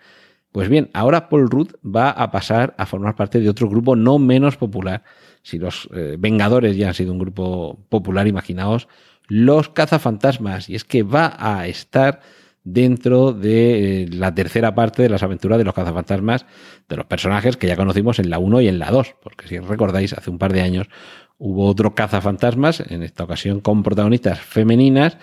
Pues 0.52 0.68
bien, 0.68 0.88
ahora 0.94 1.28
Paul 1.28 1.50
Rudd 1.50 1.72
va 1.84 2.10
a 2.10 2.30
pasar 2.30 2.74
a 2.78 2.86
formar 2.86 3.16
parte 3.16 3.40
de 3.40 3.48
otro 3.50 3.68
grupo 3.68 3.96
no 3.96 4.18
menos 4.18 4.56
popular. 4.56 5.02
Si 5.42 5.58
los 5.58 5.88
eh, 5.94 6.16
Vengadores 6.18 6.76
ya 6.76 6.88
han 6.88 6.94
sido 6.94 7.12
un 7.12 7.18
grupo 7.18 7.84
popular, 7.90 8.26
imaginaos 8.26 8.88
los 9.28 9.68
cazafantasmas. 9.68 10.68
Y 10.68 10.74
es 10.74 10.84
que 10.84 11.02
va 11.02 11.34
a 11.38 11.66
estar 11.66 12.20
dentro 12.64 13.32
de 13.32 14.02
eh, 14.02 14.08
la 14.10 14.34
tercera 14.34 14.74
parte 14.74 15.02
de 15.02 15.08
las 15.08 15.22
aventuras 15.22 15.56
de 15.58 15.64
los 15.64 15.74
cazafantasmas, 15.74 16.46
de 16.88 16.96
los 16.96 17.06
personajes 17.06 17.56
que 17.56 17.68
ya 17.68 17.76
conocimos 17.76 18.18
en 18.18 18.28
la 18.28 18.38
1 18.38 18.60
y 18.62 18.68
en 18.68 18.78
la 18.78 18.90
2. 18.90 19.16
Porque 19.22 19.46
si 19.46 19.58
recordáis, 19.58 20.12
hace 20.12 20.30
un 20.30 20.38
par 20.38 20.52
de 20.52 20.62
años 20.62 20.88
hubo 21.38 21.66
otro 21.66 21.94
cazafantasmas, 21.94 22.80
en 22.80 23.02
esta 23.02 23.24
ocasión 23.24 23.60
con 23.60 23.82
protagonistas 23.82 24.40
femeninas, 24.40 25.16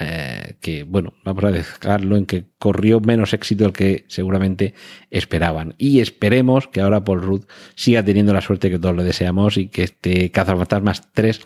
eh, 0.00 0.54
que, 0.60 0.84
bueno, 0.84 1.12
vamos 1.24 1.44
a 1.44 1.50
dejarlo 1.50 2.16
en 2.16 2.24
que 2.24 2.44
corrió 2.58 3.00
menos 3.00 3.34
éxito 3.34 3.64
del 3.64 3.72
que 3.72 4.04
seguramente 4.08 4.74
esperaban. 5.10 5.74
Y 5.76 6.00
esperemos 6.00 6.68
que 6.68 6.80
ahora 6.80 7.04
Paul 7.04 7.20
Rudd 7.20 7.44
siga 7.74 8.04
teniendo 8.04 8.32
la 8.32 8.40
suerte 8.40 8.70
que 8.70 8.78
todos 8.78 8.96
le 8.96 9.04
deseamos 9.04 9.56
y 9.56 9.68
que 9.68 9.82
este 9.82 10.30
Cazafantasmas 10.30 11.12
3 11.12 11.40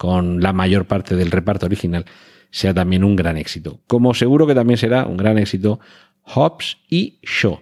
con 0.00 0.40
la 0.40 0.54
mayor 0.54 0.86
parte 0.86 1.14
del 1.14 1.30
reparto 1.30 1.66
original, 1.66 2.06
sea 2.50 2.72
también 2.72 3.04
un 3.04 3.16
gran 3.16 3.36
éxito. 3.36 3.80
Como 3.86 4.14
seguro 4.14 4.46
que 4.46 4.54
también 4.54 4.78
será 4.78 5.04
un 5.04 5.18
gran 5.18 5.36
éxito 5.36 5.78
Hobbs 6.22 6.78
y 6.88 7.18
Shaw, 7.22 7.60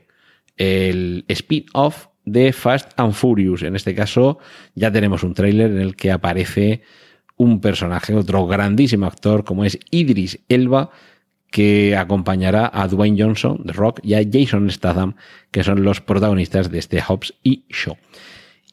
el 0.57 1.25
spin-off 1.27 2.07
de 2.25 2.53
Fast 2.53 2.93
and 2.95 3.13
Furious. 3.15 3.65
En 3.65 3.75
este 3.75 3.93
caso 3.93 4.39
ya 4.77 4.93
tenemos 4.93 5.25
un 5.25 5.35
tráiler 5.35 5.73
en 5.73 5.81
el 5.81 5.97
que 5.97 6.13
aparece 6.13 6.83
un 7.37 7.61
personaje, 7.61 8.15
otro 8.15 8.47
grandísimo 8.47 9.07
actor 9.07 9.43
como 9.43 9.65
es 9.65 9.77
Idris 9.91 10.39
Elba, 10.49 10.91
que 11.51 11.97
acompañará 11.97 12.71
a 12.73 12.87
Dwayne 12.87 13.21
Johnson, 13.21 13.65
The 13.67 13.73
Rock, 13.73 13.99
y 14.05 14.15
a 14.15 14.23
Jason 14.23 14.71
Statham, 14.71 15.17
que 15.51 15.65
son 15.65 15.83
los 15.83 16.01
protagonistas 16.01 16.71
de 16.71 16.79
este 16.79 17.03
Hobbs 17.03 17.35
y 17.43 17.65
Shaw. 17.69 17.97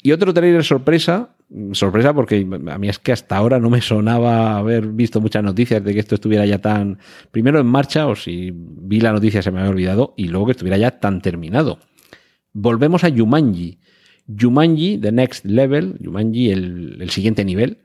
Y 0.04 0.12
otro 0.12 0.36
tráiler 0.36 0.64
sorpresa 0.64 1.35
sorpresa 1.74 2.14
porque 2.14 2.48
a 2.68 2.78
mí 2.78 2.90
es 2.90 3.00
que 3.00 3.12
hasta 3.12 3.38
ahora 3.38 3.60
no 3.60 3.70
me 3.70 3.82
sonaba 3.82 4.58
haber 4.58 4.88
visto 4.88 5.22
muchas 5.22 5.44
noticias 5.44 5.84
de 5.84 5.94
que 5.94 6.00
esto 6.00 6.16
estuviera 6.16 6.46
ya 6.46 6.60
tan, 6.60 7.00
primero 7.32 7.60
en 7.60 7.68
marcha, 7.68 8.08
o 8.08 8.16
si 8.16 8.52
vi 8.54 9.00
la 9.00 9.12
noticia 9.12 9.42
se 9.42 9.52
me 9.52 9.60
había 9.60 9.72
olvidado, 9.72 10.14
y 10.18 10.28
luego 10.28 10.48
que 10.48 10.52
estuviera 10.54 10.78
ya 10.78 11.00
tan 11.00 11.22
terminado. 11.22 11.80
Volvemos 12.54 13.04
a 13.04 13.10
Yumanji. 13.10 13.80
Yumanji, 14.28 14.98
The 14.98 15.12
Next 15.12 15.46
Level, 15.46 15.98
Yumanji, 16.00 16.50
el, 16.50 16.98
el 17.00 17.10
siguiente 17.12 17.46
nivel, 17.46 17.80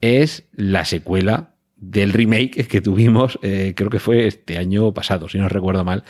es 0.00 0.44
la 0.52 0.84
secuela 0.84 1.52
del 1.82 2.12
remake 2.12 2.68
que 2.68 2.80
tuvimos, 2.80 3.38
eh, 3.42 3.74
creo 3.76 3.90
que 3.90 3.98
fue 3.98 4.28
este 4.28 4.56
año 4.56 4.94
pasado, 4.94 5.28
si 5.28 5.38
no 5.38 5.48
recuerdo 5.48 5.84
mal, 5.84 6.04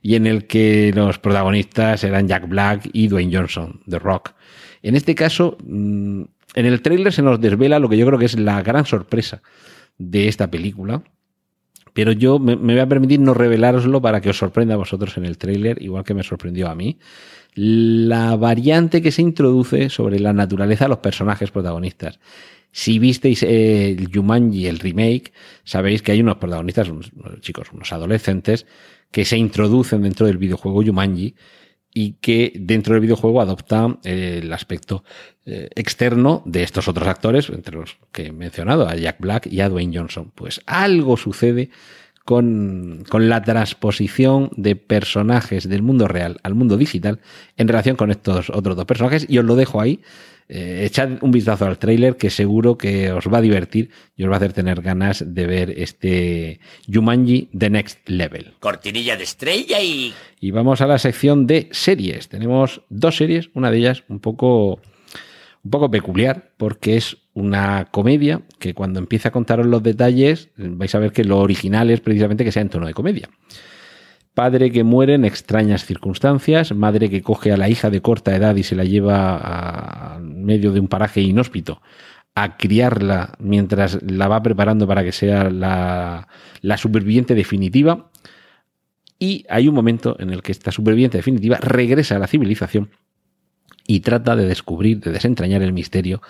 y 0.00 0.14
en 0.14 0.26
el 0.26 0.46
que 0.46 0.92
los 0.94 1.18
protagonistas 1.18 2.04
eran 2.04 2.28
Jack 2.28 2.48
Black 2.48 2.88
y 2.92 3.08
Dwayne 3.08 3.36
Johnson, 3.36 3.80
The 3.88 3.98
Rock. 3.98 4.34
En 4.82 4.94
este 4.94 5.16
caso, 5.16 5.58
mm, 5.64 6.22
en 6.56 6.66
el 6.66 6.82
tráiler 6.82 7.12
se 7.12 7.22
nos 7.22 7.40
desvela 7.40 7.78
lo 7.78 7.88
que 7.88 7.98
yo 7.98 8.06
creo 8.06 8.18
que 8.18 8.24
es 8.24 8.38
la 8.38 8.62
gran 8.62 8.86
sorpresa 8.86 9.42
de 9.98 10.26
esta 10.26 10.50
película. 10.50 11.02
Pero 11.92 12.12
yo 12.12 12.38
me, 12.38 12.56
voy 12.56 12.78
a 12.78 12.88
permitir 12.88 13.20
no 13.20 13.32
revelároslo 13.32 14.02
para 14.02 14.20
que 14.20 14.30
os 14.30 14.38
sorprenda 14.38 14.74
a 14.74 14.78
vosotros 14.78 15.16
en 15.16 15.24
el 15.24 15.38
tráiler, 15.38 15.80
igual 15.82 16.04
que 16.04 16.14
me 16.14 16.22
sorprendió 16.22 16.68
a 16.68 16.74
mí. 16.74 16.98
La 17.54 18.36
variante 18.36 19.00
que 19.00 19.12
se 19.12 19.22
introduce 19.22 19.88
sobre 19.90 20.18
la 20.18 20.32
naturaleza 20.32 20.86
de 20.86 20.90
los 20.90 20.98
personajes 20.98 21.50
protagonistas. 21.50 22.18
Si 22.72 22.98
visteis 22.98 23.42
el 23.42 24.10
Jumanji, 24.12 24.66
el 24.66 24.78
remake, 24.78 25.32
sabéis 25.64 26.02
que 26.02 26.12
hay 26.12 26.20
unos 26.20 26.36
protagonistas, 26.36 26.88
unos, 26.88 27.10
unos 27.14 27.40
chicos, 27.40 27.68
unos 27.72 27.90
adolescentes, 27.92 28.66
que 29.10 29.24
se 29.24 29.38
introducen 29.38 30.02
dentro 30.02 30.26
del 30.26 30.36
videojuego 30.36 30.82
Jumanji 30.82 31.34
y 31.96 32.12
que 32.20 32.52
dentro 32.54 32.92
del 32.92 33.00
videojuego 33.00 33.40
adopta 33.40 33.96
eh, 34.04 34.40
el 34.42 34.52
aspecto 34.52 35.02
eh, 35.46 35.70
externo 35.74 36.42
de 36.44 36.62
estos 36.62 36.88
otros 36.88 37.08
actores, 37.08 37.48
entre 37.48 37.74
los 37.74 37.96
que 38.12 38.26
he 38.26 38.32
mencionado, 38.32 38.86
a 38.86 38.94
Jack 38.96 39.16
Black 39.18 39.46
y 39.46 39.62
a 39.62 39.70
Dwayne 39.70 39.96
Johnson. 39.96 40.30
Pues 40.34 40.60
algo 40.66 41.16
sucede 41.16 41.70
con, 42.26 43.02
con, 43.08 43.30
la 43.30 43.42
transposición 43.42 44.50
de 44.58 44.76
personajes 44.76 45.70
del 45.70 45.80
mundo 45.80 46.06
real 46.06 46.38
al 46.42 46.54
mundo 46.54 46.76
digital 46.76 47.18
en 47.56 47.66
relación 47.66 47.96
con 47.96 48.10
estos 48.10 48.50
otros 48.50 48.76
dos 48.76 48.84
personajes 48.84 49.24
y 49.26 49.38
os 49.38 49.46
lo 49.46 49.56
dejo 49.56 49.80
ahí. 49.80 50.02
Eh, 50.48 50.84
echad 50.84 51.22
un 51.22 51.32
vistazo 51.32 51.66
al 51.66 51.78
tráiler 51.78 52.16
que 52.16 52.30
seguro 52.30 52.78
que 52.78 53.10
os 53.10 53.26
va 53.26 53.38
a 53.38 53.40
divertir 53.40 53.90
y 54.16 54.22
os 54.22 54.30
va 54.30 54.34
a 54.34 54.36
hacer 54.36 54.52
tener 54.52 54.80
ganas 54.80 55.24
de 55.26 55.46
ver 55.46 55.74
este 55.76 56.60
Jumanji 56.92 57.48
The 57.56 57.70
Next 57.70 58.08
Level. 58.08 58.54
Cortinilla 58.60 59.16
de 59.16 59.24
estrella 59.24 59.80
y... 59.80 60.14
Y 60.40 60.50
vamos 60.52 60.80
a 60.80 60.86
la 60.86 60.98
sección 60.98 61.46
de 61.46 61.68
series. 61.72 62.28
Tenemos 62.28 62.82
dos 62.88 63.16
series, 63.16 63.50
una 63.54 63.70
de 63.70 63.78
ellas 63.78 64.04
un 64.08 64.20
poco, 64.20 64.80
un 65.64 65.70
poco 65.70 65.90
peculiar 65.90 66.52
porque 66.56 66.96
es 66.96 67.16
una 67.34 67.86
comedia 67.90 68.42
que 68.58 68.72
cuando 68.72 69.00
empiece 69.00 69.28
a 69.28 69.32
contaros 69.32 69.66
los 69.66 69.82
detalles 69.82 70.50
vais 70.56 70.94
a 70.94 70.98
ver 70.98 71.12
que 71.12 71.24
lo 71.24 71.38
original 71.38 71.90
es 71.90 72.00
precisamente 72.00 72.44
que 72.44 72.52
sea 72.52 72.62
en 72.62 72.70
tono 72.70 72.86
de 72.86 72.94
comedia. 72.94 73.28
Padre 74.36 74.70
que 74.70 74.84
muere 74.84 75.14
en 75.14 75.24
extrañas 75.24 75.86
circunstancias, 75.86 76.74
madre 76.74 77.08
que 77.08 77.22
coge 77.22 77.52
a 77.52 77.56
la 77.56 77.70
hija 77.70 77.88
de 77.88 78.02
corta 78.02 78.36
edad 78.36 78.54
y 78.54 78.64
se 78.64 78.76
la 78.76 78.84
lleva 78.84 79.38
a 79.40 80.18
medio 80.20 80.72
de 80.72 80.80
un 80.80 80.88
paraje 80.88 81.22
inhóspito 81.22 81.80
a 82.34 82.58
criarla 82.58 83.32
mientras 83.38 83.98
la 84.02 84.28
va 84.28 84.42
preparando 84.42 84.86
para 84.86 85.02
que 85.04 85.12
sea 85.12 85.48
la, 85.48 86.28
la 86.60 86.76
superviviente 86.76 87.34
definitiva. 87.34 88.10
Y 89.18 89.46
hay 89.48 89.68
un 89.68 89.74
momento 89.74 90.16
en 90.18 90.28
el 90.28 90.42
que 90.42 90.52
esta 90.52 90.70
superviviente 90.70 91.16
definitiva 91.16 91.56
regresa 91.56 92.16
a 92.16 92.18
la 92.18 92.26
civilización 92.26 92.90
y 93.86 94.00
trata 94.00 94.36
de 94.36 94.44
descubrir, 94.44 95.00
de 95.00 95.12
desentrañar 95.12 95.62
el 95.62 95.72
misterio 95.72 96.20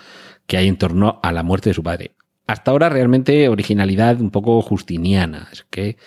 que 0.45 0.55
hay 0.55 0.69
en 0.69 0.77
torno 0.77 1.19
a 1.21 1.33
la 1.33 1.43
muerte 1.43 1.71
de 1.71 1.73
su 1.73 1.83
padre. 1.83 2.11
Hasta 2.47 2.71
ahora 2.71 2.87
realmente 2.87 3.49
originalidad 3.49 4.21
un 4.21 4.31
poco 4.31 4.61
justiniana. 4.61 5.49
Es 5.51 5.65
que 5.69 5.97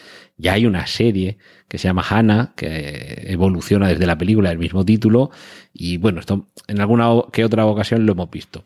ya 0.41 0.55
hay 0.55 0.67
una 0.67 0.87
serie 0.87 1.39
que 1.69 1.79
se 1.79 1.89
llama 1.89 2.05
Hannah, 2.09 2.55
que 2.57 3.27
evoluciona 3.27 3.89
desde 3.89 4.07
la 4.07 4.17
película 4.17 4.49
del 4.49 4.59
mismo 4.59 4.85
título. 4.85 5.31
Y 5.73 5.99
bueno, 5.99 6.21
esto 6.21 6.49
en 6.67 6.81
alguna 6.81 7.11
que 7.33 7.45
otra 7.45 7.67
ocasión 7.67 8.07
lo 8.07 8.13
hemos 8.13 8.31
visto. 8.31 8.63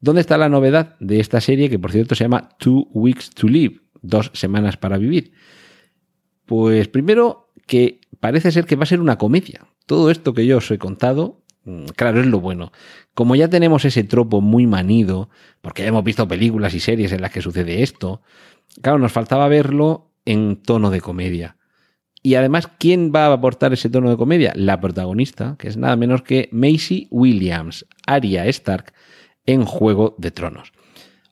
¿Dónde 0.00 0.20
está 0.20 0.38
la 0.38 0.48
novedad 0.48 0.96
de 1.00 1.18
esta 1.18 1.40
serie 1.40 1.68
que 1.68 1.78
por 1.78 1.90
cierto 1.90 2.14
se 2.14 2.24
llama 2.24 2.50
Two 2.58 2.88
Weeks 2.92 3.30
to 3.30 3.48
Live? 3.48 3.80
Dos 4.00 4.30
semanas 4.32 4.76
para 4.76 4.96
vivir. 4.96 5.32
Pues 6.46 6.86
primero 6.86 7.50
que 7.66 8.00
parece 8.20 8.52
ser 8.52 8.64
que 8.64 8.76
va 8.76 8.84
a 8.84 8.86
ser 8.86 9.00
una 9.00 9.18
comedia. 9.18 9.66
Todo 9.86 10.10
esto 10.10 10.34
que 10.34 10.46
yo 10.46 10.58
os 10.58 10.70
he 10.70 10.78
contado, 10.78 11.42
mm, 11.64 11.86
claro, 11.96 12.20
es 12.20 12.26
lo 12.26 12.40
bueno. 12.40 12.70
Como 13.14 13.34
ya 13.34 13.48
tenemos 13.48 13.84
ese 13.84 14.04
tropo 14.04 14.40
muy 14.40 14.68
manido, 14.68 15.30
porque 15.60 15.82
ya 15.82 15.88
hemos 15.88 16.04
visto 16.04 16.28
películas 16.28 16.74
y 16.74 16.80
series 16.80 17.10
en 17.10 17.22
las 17.22 17.32
que 17.32 17.42
sucede 17.42 17.82
esto, 17.82 18.22
claro, 18.80 18.98
nos 18.98 19.10
faltaba 19.10 19.48
verlo 19.48 20.07
en 20.28 20.56
tono 20.56 20.90
de 20.90 21.00
comedia. 21.00 21.56
Y 22.22 22.34
además, 22.34 22.68
¿quién 22.78 23.12
va 23.14 23.26
a 23.26 23.32
aportar 23.32 23.72
ese 23.72 23.88
tono 23.88 24.10
de 24.10 24.18
comedia? 24.18 24.52
La 24.54 24.78
protagonista, 24.78 25.56
que 25.58 25.68
es 25.68 25.78
nada 25.78 25.96
menos 25.96 26.22
que 26.22 26.50
Macy 26.52 27.08
Williams, 27.10 27.86
Arya 28.06 28.44
Stark, 28.46 28.92
en 29.46 29.64
Juego 29.64 30.14
de 30.18 30.30
Tronos. 30.30 30.72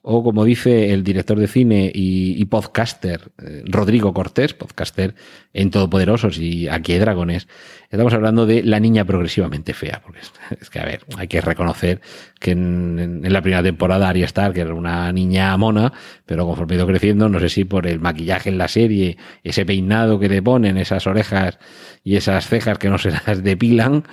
O 0.08 0.22
como 0.22 0.44
dice 0.44 0.92
el 0.92 1.02
director 1.02 1.36
de 1.36 1.48
cine 1.48 1.90
y, 1.92 2.44
podcaster 2.44 3.32
eh, 3.42 3.64
Rodrigo 3.66 4.14
Cortés, 4.14 4.54
podcaster 4.54 5.16
en 5.52 5.72
Todopoderosos 5.72 6.38
y 6.38 6.68
Aquí 6.68 6.92
hay 6.92 7.00
Dragones, 7.00 7.48
estamos 7.90 8.14
hablando 8.14 8.46
de 8.46 8.62
la 8.62 8.78
niña 8.78 9.04
progresivamente 9.04 9.74
fea. 9.74 10.00
Porque 10.04 10.20
es, 10.60 10.70
que, 10.70 10.78
a 10.78 10.84
ver, 10.84 11.00
hay 11.16 11.26
que 11.26 11.40
reconocer 11.40 12.00
que 12.38 12.52
en, 12.52 13.20
la 13.24 13.42
primera 13.42 13.64
temporada 13.64 14.08
Arya 14.08 14.26
Stark 14.26 14.56
era 14.56 14.72
una 14.74 15.10
niña 15.12 15.56
mona, 15.56 15.92
pero 16.24 16.46
conforme 16.46 16.74
ha 16.74 16.76
ido 16.76 16.86
creciendo, 16.86 17.28
no 17.28 17.40
sé 17.40 17.48
si 17.48 17.64
por 17.64 17.88
el 17.88 17.98
maquillaje 17.98 18.48
en 18.48 18.58
la 18.58 18.68
serie, 18.68 19.16
ese 19.42 19.66
peinado 19.66 20.20
que 20.20 20.28
le 20.28 20.40
ponen, 20.40 20.76
esas 20.76 21.08
orejas 21.08 21.58
y 22.04 22.14
esas 22.14 22.46
cejas 22.46 22.78
que 22.78 22.90
no 22.90 22.98
se 22.98 23.10
las 23.10 23.42
depilan, 23.42 24.04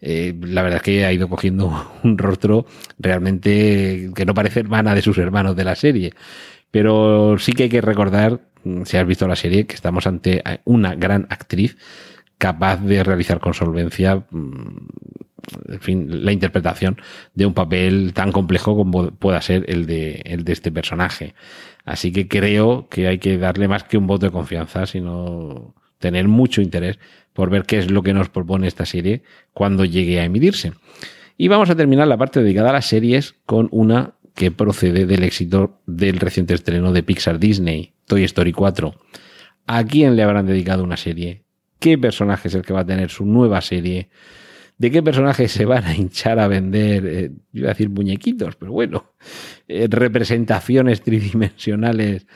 eh, 0.00 0.34
la 0.40 0.62
verdad 0.62 0.78
es 0.78 0.82
que 0.82 1.04
ha 1.04 1.12
ido 1.12 1.28
cogiendo 1.28 1.92
un 2.02 2.18
rostro 2.18 2.66
realmente 2.98 4.10
que 4.14 4.26
no 4.26 4.34
parece 4.34 4.60
hermana 4.60 4.94
de 4.94 5.02
sus 5.02 5.18
hermanos 5.18 5.56
de 5.56 5.64
la 5.64 5.74
serie. 5.74 6.12
Pero 6.70 7.38
sí 7.38 7.52
que 7.52 7.64
hay 7.64 7.68
que 7.68 7.80
recordar, 7.80 8.40
mm, 8.64 8.82
si 8.84 8.96
has 8.96 9.06
visto 9.06 9.26
la 9.26 9.36
serie, 9.36 9.66
que 9.66 9.74
estamos 9.74 10.06
ante 10.06 10.42
una 10.64 10.94
gran 10.94 11.26
actriz 11.30 11.76
capaz 12.38 12.76
de 12.82 13.02
realizar 13.02 13.40
con 13.40 13.54
solvencia 13.54 14.24
mm, 14.30 14.86
la 16.08 16.32
interpretación 16.32 17.00
de 17.34 17.46
un 17.46 17.54
papel 17.54 18.12
tan 18.14 18.32
complejo 18.32 18.76
como 18.76 19.10
pueda 19.12 19.40
ser 19.40 19.64
el 19.68 19.86
de, 19.86 20.22
el 20.24 20.44
de 20.44 20.52
este 20.52 20.70
personaje. 20.70 21.34
Así 21.84 22.12
que 22.12 22.28
creo 22.28 22.88
que 22.88 23.08
hay 23.08 23.18
que 23.18 23.38
darle 23.38 23.66
más 23.66 23.84
que 23.84 23.96
un 23.98 24.06
voto 24.06 24.26
de 24.26 24.32
confianza, 24.32 24.86
sino 24.86 25.74
tener 25.98 26.28
mucho 26.28 26.60
interés 26.60 26.98
por 27.38 27.50
ver 27.50 27.66
qué 27.66 27.78
es 27.78 27.88
lo 27.88 28.02
que 28.02 28.12
nos 28.12 28.28
propone 28.30 28.66
esta 28.66 28.84
serie 28.84 29.22
cuando 29.52 29.84
llegue 29.84 30.18
a 30.18 30.24
emitirse. 30.24 30.72
Y 31.36 31.46
vamos 31.46 31.70
a 31.70 31.76
terminar 31.76 32.08
la 32.08 32.16
parte 32.16 32.42
dedicada 32.42 32.70
a 32.70 32.72
las 32.72 32.86
series 32.86 33.36
con 33.46 33.68
una 33.70 34.14
que 34.34 34.50
procede 34.50 35.06
del 35.06 35.22
éxito 35.22 35.80
del 35.86 36.18
reciente 36.18 36.54
estreno 36.54 36.90
de 36.92 37.04
Pixar 37.04 37.38
Disney, 37.38 37.92
Toy 38.06 38.24
Story 38.24 38.50
4. 38.50 38.92
¿A 39.68 39.84
quién 39.84 40.16
le 40.16 40.24
habrán 40.24 40.46
dedicado 40.46 40.82
una 40.82 40.96
serie? 40.96 41.44
¿Qué 41.78 41.96
personaje 41.96 42.48
es 42.48 42.56
el 42.56 42.62
que 42.62 42.72
va 42.72 42.80
a 42.80 42.86
tener 42.86 43.08
su 43.08 43.24
nueva 43.24 43.60
serie? 43.60 44.08
¿De 44.76 44.90
qué 44.90 45.00
personajes 45.00 45.52
se 45.52 45.64
van 45.64 45.84
a 45.84 45.94
hinchar 45.94 46.40
a 46.40 46.48
vender? 46.48 47.06
Eh, 47.06 47.30
iba 47.52 47.68
a 47.68 47.74
decir 47.74 47.88
muñequitos, 47.88 48.56
pero 48.56 48.72
bueno, 48.72 49.12
eh, 49.68 49.86
representaciones 49.88 51.02
tridimensionales 51.02 52.26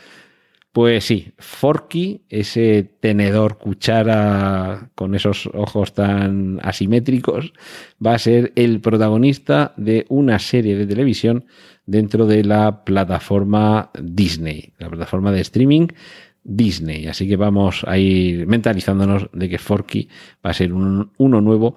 pues 0.72 1.04
sí, 1.04 1.34
Forky, 1.38 2.22
ese 2.30 2.82
tenedor 3.00 3.58
cuchara 3.58 4.90
con 4.94 5.14
esos 5.14 5.48
ojos 5.52 5.92
tan 5.92 6.60
asimétricos, 6.62 7.52
va 8.04 8.14
a 8.14 8.18
ser 8.18 8.52
el 8.56 8.80
protagonista 8.80 9.74
de 9.76 10.06
una 10.08 10.38
serie 10.38 10.74
de 10.76 10.86
televisión 10.86 11.44
dentro 11.84 12.26
de 12.26 12.44
la 12.44 12.84
plataforma 12.84 13.90
Disney, 14.02 14.72
la 14.78 14.88
plataforma 14.88 15.30
de 15.30 15.42
streaming 15.42 15.88
Disney. 16.42 17.06
Así 17.06 17.28
que 17.28 17.36
vamos 17.36 17.84
a 17.86 17.98
ir 17.98 18.46
mentalizándonos 18.46 19.28
de 19.32 19.50
que 19.50 19.58
Forky 19.58 20.08
va 20.44 20.50
a 20.50 20.54
ser 20.54 20.72
uno 20.72 21.40
nuevo 21.40 21.76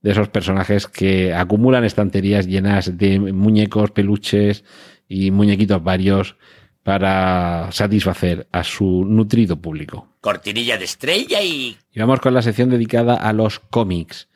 de 0.00 0.12
esos 0.12 0.28
personajes 0.28 0.86
que 0.86 1.34
acumulan 1.34 1.84
estanterías 1.84 2.46
llenas 2.46 2.96
de 2.96 3.18
muñecos, 3.18 3.90
peluches 3.90 4.62
y 5.08 5.32
muñequitos 5.32 5.82
varios 5.82 6.36
para 6.82 7.70
satisfacer 7.72 8.48
a 8.52 8.64
su 8.64 9.04
nutrido 9.04 9.60
público. 9.60 10.08
Cortinilla 10.20 10.78
de 10.78 10.84
estrella 10.84 11.42
y... 11.42 11.76
Y 11.92 12.00
vamos 12.00 12.20
con 12.20 12.34
la 12.34 12.42
sección 12.42 12.70
dedicada 12.70 13.14
a 13.14 13.32
los 13.32 13.58
cómics. 13.58 14.28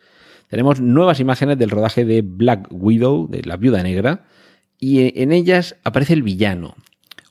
Tenemos 0.48 0.80
nuevas 0.80 1.18
imágenes 1.20 1.58
del 1.58 1.70
rodaje 1.70 2.04
de 2.04 2.22
Black 2.22 2.68
Widow, 2.70 3.28
de 3.28 3.42
la 3.42 3.56
viuda 3.56 3.82
negra, 3.82 4.26
y 4.78 5.20
en 5.20 5.32
ellas 5.32 5.76
aparece 5.84 6.12
el 6.12 6.22
villano. 6.22 6.74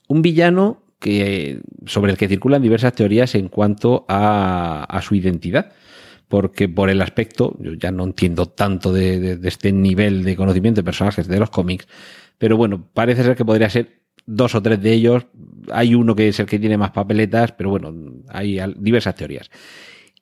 Un 0.07 0.21
villano 0.21 0.83
que, 0.99 1.61
sobre 1.85 2.11
el 2.11 2.17
que 2.17 2.27
circulan 2.27 2.61
diversas 2.61 2.93
teorías 2.93 3.35
en 3.35 3.47
cuanto 3.47 4.05
a, 4.07 4.85
a 4.89 5.01
su 5.01 5.15
identidad 5.15 5.73
porque 6.31 6.69
por 6.69 6.89
el 6.89 7.01
aspecto, 7.01 7.57
yo 7.59 7.73
ya 7.73 7.91
no 7.91 8.05
entiendo 8.05 8.45
tanto 8.45 8.93
de, 8.93 9.35
de, 9.37 9.47
este 9.49 9.73
nivel 9.73 10.23
de 10.23 10.37
conocimiento 10.37 10.79
de 10.79 10.85
personajes 10.85 11.27
de 11.27 11.37
los 11.37 11.49
cómics, 11.49 11.87
pero 12.37 12.55
bueno, 12.55 12.87
parece 12.93 13.23
ser 13.23 13.35
que 13.35 13.43
podría 13.43 13.69
ser 13.69 14.00
dos 14.25 14.55
o 14.55 14.61
tres 14.61 14.81
de 14.81 14.93
ellos. 14.93 15.27
Hay 15.71 15.95
uno 15.95 16.15
que 16.15 16.29
es 16.29 16.39
el 16.39 16.45
que 16.45 16.59
tiene 16.59 16.77
más 16.77 16.91
papeletas, 16.91 17.51
pero 17.51 17.69
bueno, 17.69 17.93
hay 18.29 18.59
diversas 18.77 19.15
teorías. 19.15 19.49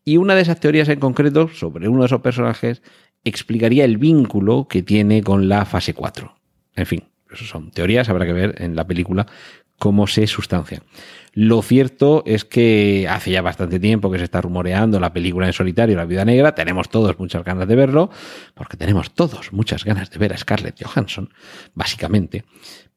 Y 0.05 0.17
una 0.17 0.35
de 0.35 0.41
esas 0.41 0.59
teorías 0.59 0.89
en 0.89 0.99
concreto, 0.99 1.49
sobre 1.49 1.87
uno 1.87 2.01
de 2.01 2.07
esos 2.07 2.21
personajes, 2.21 2.81
explicaría 3.23 3.85
el 3.85 3.97
vínculo 3.97 4.67
que 4.67 4.81
tiene 4.81 5.21
con 5.23 5.49
la 5.49 5.65
fase 5.65 5.93
4. 5.93 6.35
En 6.75 6.85
fin, 6.85 7.03
eso 7.31 7.45
son 7.45 7.71
teorías, 7.71 8.09
habrá 8.09 8.25
que 8.25 8.33
ver 8.33 8.55
en 8.59 8.75
la 8.75 8.87
película 8.87 9.27
cómo 9.77 10.07
se 10.07 10.27
sustancian. 10.27 10.83
Lo 11.33 11.61
cierto 11.61 12.23
es 12.25 12.43
que 12.43 13.07
hace 13.09 13.31
ya 13.31 13.41
bastante 13.41 13.79
tiempo 13.79 14.11
que 14.11 14.17
se 14.17 14.25
está 14.25 14.41
rumoreando 14.41 14.99
la 14.99 15.13
película 15.13 15.47
en 15.47 15.53
solitario, 15.53 15.95
La 15.95 16.05
Vida 16.05 16.25
Negra. 16.25 16.53
Tenemos 16.53 16.89
todos 16.89 17.17
muchas 17.19 17.43
ganas 17.43 17.67
de 17.67 17.75
verlo, 17.75 18.09
porque 18.55 18.77
tenemos 18.77 19.11
todos 19.11 19.53
muchas 19.53 19.85
ganas 19.85 20.09
de 20.09 20.17
ver 20.17 20.33
a 20.33 20.37
Scarlett 20.37 20.83
Johansson, 20.83 21.29
básicamente. 21.75 22.43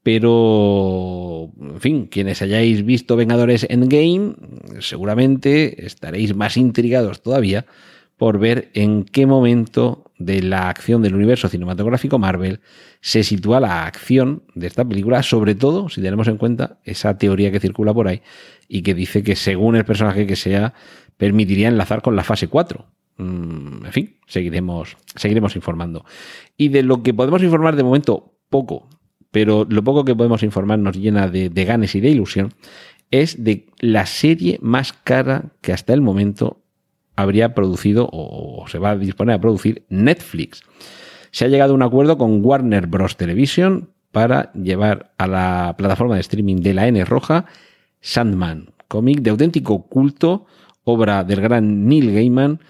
Pero, 0.02 1.50
en 1.60 1.80
fin, 1.80 2.06
quienes 2.06 2.42
hayáis 2.42 2.84
visto 2.84 3.14
Vengadores 3.14 3.66
Endgame, 3.68 4.34
seguramente 4.80 5.86
estaréis 5.86 6.34
más 6.34 6.56
intrigados 6.56 7.22
todavía 7.22 7.66
por 8.16 8.38
ver 8.38 8.70
en 8.74 9.04
qué 9.04 9.26
momento 9.26 10.12
de 10.18 10.42
la 10.42 10.68
acción 10.68 11.02
del 11.02 11.14
universo 11.14 11.48
cinematográfico 11.48 12.18
Marvel 12.18 12.60
se 13.00 13.24
sitúa 13.24 13.60
la 13.60 13.84
acción 13.84 14.44
de 14.54 14.68
esta 14.68 14.84
película, 14.84 15.22
sobre 15.22 15.54
todo 15.54 15.88
si 15.88 16.00
tenemos 16.00 16.28
en 16.28 16.36
cuenta 16.36 16.78
esa 16.84 17.18
teoría 17.18 17.50
que 17.50 17.60
circula 17.60 17.92
por 17.92 18.08
ahí 18.08 18.22
y 18.68 18.82
que 18.82 18.94
dice 18.94 19.22
que 19.22 19.34
según 19.34 19.76
el 19.76 19.84
personaje 19.84 20.26
que 20.26 20.36
sea, 20.36 20.74
permitiría 21.16 21.68
enlazar 21.68 22.02
con 22.02 22.16
la 22.16 22.24
fase 22.24 22.48
4. 22.48 22.86
Mm, 23.18 23.86
en 23.86 23.92
fin, 23.92 24.16
seguiremos, 24.26 24.96
seguiremos 25.16 25.56
informando. 25.56 26.04
Y 26.56 26.68
de 26.68 26.82
lo 26.82 27.02
que 27.02 27.14
podemos 27.14 27.42
informar 27.42 27.76
de 27.76 27.82
momento, 27.82 28.34
poco, 28.48 28.88
pero 29.32 29.66
lo 29.68 29.82
poco 29.82 30.04
que 30.04 30.14
podemos 30.14 30.44
informar 30.44 30.78
nos 30.78 30.96
llena 30.96 31.26
de, 31.26 31.48
ganes 31.64 31.96
y 31.96 32.00
de 32.00 32.10
ilusión, 32.10 32.54
es 33.10 33.42
de 33.42 33.66
la 33.80 34.06
serie 34.06 34.58
más 34.62 34.92
cara 34.92 35.46
que 35.60 35.72
hasta 35.72 35.92
el 35.92 36.02
momento 36.02 36.60
habría 37.16 37.54
producido 37.54 38.08
o 38.12 38.64
se 38.68 38.78
va 38.78 38.90
a 38.90 38.96
disponer 38.96 39.34
a 39.34 39.40
producir 39.40 39.84
Netflix. 39.88 40.62
se 41.30 41.46
ha 41.46 41.48
llegado 41.48 41.72
a 41.72 41.74
un 41.74 41.82
acuerdo 41.82 42.18
con 42.18 42.44
Warner 42.44 42.86
Bros. 42.86 43.16
Television 43.16 43.88
para 44.12 44.52
llevar 44.52 45.12
a 45.16 45.26
la 45.26 45.74
plataforma 45.78 46.14
de 46.14 46.20
streaming 46.20 46.56
de 46.56 46.74
la 46.74 46.86
N 46.86 47.04
Roja 47.04 47.46
Sandman, 48.00 48.70
cómic 48.88 49.20
de 49.20 49.30
auténtico 49.30 49.86
culto, 49.86 50.46
obra 50.84 51.24
del 51.24 51.40
gran 51.40 51.86
Neil 51.86 52.12
Gaiman, 52.12 52.60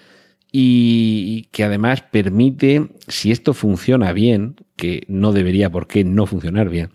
y 0.53 1.45
que 1.51 1.65
además 1.65 2.03
permite, 2.03 2.91
si 3.09 3.33
esto 3.33 3.55
funciona 3.55 4.13
bien, 4.13 4.57
que 4.83 5.05
no 5.07 5.31
debería 5.31 5.71
por 5.71 5.87
qué 5.87 6.03
no 6.03 6.27
funcionar 6.27 6.69
bien, 6.69 6.91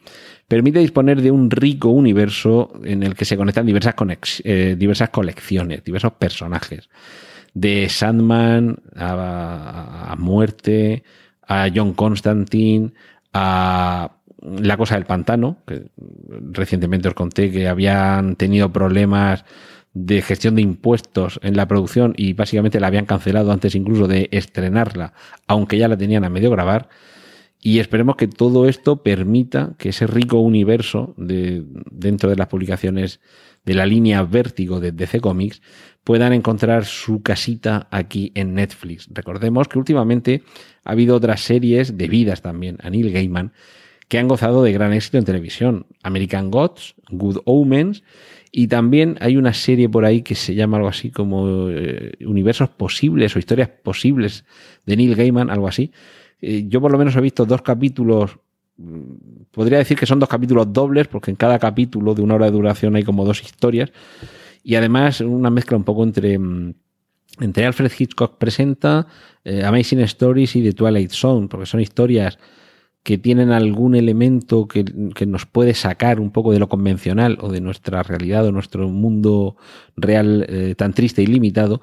permite 0.50 0.80
disponer 0.80 1.22
de 1.22 1.32
un 1.32 1.50
rico 1.50 1.88
universo 1.88 2.74
en 2.84 3.02
el 3.02 3.16
que 3.16 3.24
se 3.24 3.38
conectan 3.38 3.66
diversas, 3.66 3.96
eh, 4.44 4.76
diversas 4.78 5.10
colecciones, 5.10 5.86
diversos 5.86 6.12
personajes, 6.12 6.90
de 7.54 7.88
Sandman 7.88 8.76
a, 8.94 10.12
a 10.12 10.16
Muerte, 10.18 11.04
a 11.48 11.70
John 11.74 11.94
Constantine, 11.94 12.92
a 13.32 14.18
La 14.42 14.76
Cosa 14.76 14.96
del 14.96 15.06
Pantano, 15.06 15.60
que 15.66 15.86
recientemente 16.52 17.08
os 17.08 17.14
conté 17.14 17.50
que 17.52 17.70
habían 17.70 18.36
tenido 18.36 18.74
problemas 18.74 19.46
de 19.94 20.22
gestión 20.22 20.56
de 20.56 20.62
impuestos 20.62 21.40
en 21.42 21.56
la 21.56 21.70
producción 21.70 22.14
y 22.18 22.34
básicamente 22.34 22.82
la 22.82 22.88
habían 22.88 23.06
cancelado 23.06 23.54
antes 23.54 23.76
incluso 23.76 24.10
de 24.10 24.28
estrenarla, 24.34 25.14
aunque 25.48 25.78
ya 25.78 25.88
la 25.88 25.96
tenían 25.96 26.26
a 26.26 26.30
medio 26.30 26.52
grabar. 26.52 26.90
Y 27.62 27.80
esperemos 27.80 28.16
que 28.16 28.28
todo 28.28 28.68
esto 28.68 29.04
permita 29.04 29.76
que 29.78 29.90
ese 29.90 30.08
rico 30.08 30.40
universo 30.40 31.14
de, 31.18 31.64
dentro 31.92 32.30
de 32.30 32.36
las 32.36 32.48
publicaciones 32.48 33.20
de 33.66 33.74
la 33.74 33.86
línea 33.86 34.24
Vértigo 34.24 34.80
de 34.80 34.92
DC 34.92 35.20
Comics 35.20 35.62
puedan 36.04 36.32
encontrar 36.32 36.86
su 36.86 37.22
casita 37.22 37.88
aquí 37.92 38.32
en 38.36 38.54
Netflix. 38.54 39.10
Recordemos 39.12 39.68
que 39.68 39.78
últimamente 39.78 40.44
ha 40.86 40.92
habido 40.92 41.18
otras 41.18 41.42
series 41.42 41.98
debidas 41.98 42.42
también 42.42 42.78
a 42.82 42.90
Neil 42.90 43.12
Gaiman 43.12 43.52
que 44.08 44.18
han 44.18 44.30
gozado 44.30 44.64
de 44.64 44.72
gran 44.72 44.94
éxito 44.94 45.18
en 45.18 45.26
televisión. 45.26 45.86
American 46.04 46.50
Gods, 46.50 46.96
Good 47.10 47.40
Omens 47.44 48.04
y 48.52 48.68
también 48.68 49.18
hay 49.20 49.36
una 49.36 49.54
serie 49.54 49.90
por 49.90 50.06
ahí 50.06 50.22
que 50.22 50.36
se 50.36 50.56
llama 50.56 50.78
algo 50.78 50.90
así 50.90 51.12
como 51.12 51.70
eh, 51.70 52.14
Universos 52.26 52.70
Posibles 52.70 53.36
o 53.36 53.40
Historias 53.40 53.70
Posibles 53.70 54.46
de 54.86 54.96
Neil 54.96 55.16
Gaiman, 55.16 55.50
algo 55.50 55.68
así. 55.68 55.92
Eh, 56.42 56.66
yo 56.68 56.82
por 56.82 56.92
lo 56.92 56.98
menos 56.98 57.16
he 57.16 57.22
visto 57.22 57.46
dos 57.46 57.62
capítulos, 57.62 58.38
mm, 58.78 59.46
podría 59.52 59.80
decir 59.80 59.98
que 59.98 60.06
son 60.06 60.20
dos 60.20 60.30
capítulos 60.30 60.72
dobles, 60.72 61.08
porque 61.08 61.32
en 61.32 61.38
cada 61.38 61.60
capítulo 61.60 62.14
de 62.14 62.22
una 62.22 62.36
hora 62.36 62.46
de 62.46 62.52
duración 62.52 62.96
hay 62.96 63.04
como 63.04 63.26
dos 63.26 63.42
historias. 63.42 63.92
Y 64.64 64.76
además 64.76 65.22
una 65.22 65.50
mezcla 65.50 65.78
un 65.78 65.84
poco 65.84 66.04
entre, 66.04 66.38
mm, 66.38 66.74
entre 67.40 67.66
Alfred 67.66 67.92
Hitchcock 67.98 68.38
presenta, 68.38 69.08
eh, 69.44 69.64
Amazing 69.64 70.02
Stories 70.02 70.56
y 70.56 70.64
The 70.64 70.74
Twilight 70.74 71.12
Zone, 71.12 71.48
porque 71.48 71.66
son 71.66 71.82
historias 71.82 72.38
que 73.08 73.18
tienen 73.18 73.52
algún 73.52 73.96
elemento 73.96 74.68
que, 74.68 74.84
nos 75.26 75.46
puede 75.46 75.74
sacar 75.76 76.20
un 76.20 76.30
poco 76.30 76.52
de 76.52 76.60
lo 76.60 76.68
convencional 76.68 77.38
o 77.40 77.50
de 77.50 77.62
nuestra 77.62 78.04
realidad 78.04 78.46
o 78.46 78.52
nuestro 78.52 78.90
mundo 78.90 79.56
real 79.96 80.46
eh, 80.50 80.76
tan 80.76 80.92
triste 80.92 81.22
y 81.24 81.28
limitado. 81.28 81.80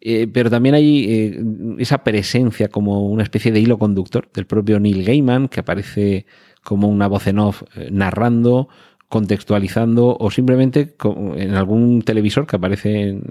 Eh, 0.00 0.26
pero 0.32 0.50
también 0.50 0.74
hay 0.74 1.04
eh, 1.08 1.44
esa 1.78 2.02
presencia 2.02 2.68
como 2.68 3.06
una 3.06 3.22
especie 3.22 3.52
de 3.52 3.60
hilo 3.60 3.78
conductor 3.78 4.30
del 4.32 4.46
propio 4.46 4.80
Neil 4.80 5.04
Gaiman, 5.04 5.48
que 5.48 5.60
aparece 5.60 6.26
como 6.62 6.88
una 6.88 7.06
voz 7.06 7.26
en 7.26 7.38
off 7.38 7.62
narrando, 7.90 8.68
contextualizando 9.10 10.16
o 10.18 10.30
simplemente 10.30 10.94
en 11.36 11.54
algún 11.56 12.00
televisor 12.02 12.46
que 12.46 12.54
aparece 12.54 13.08
en, 13.08 13.24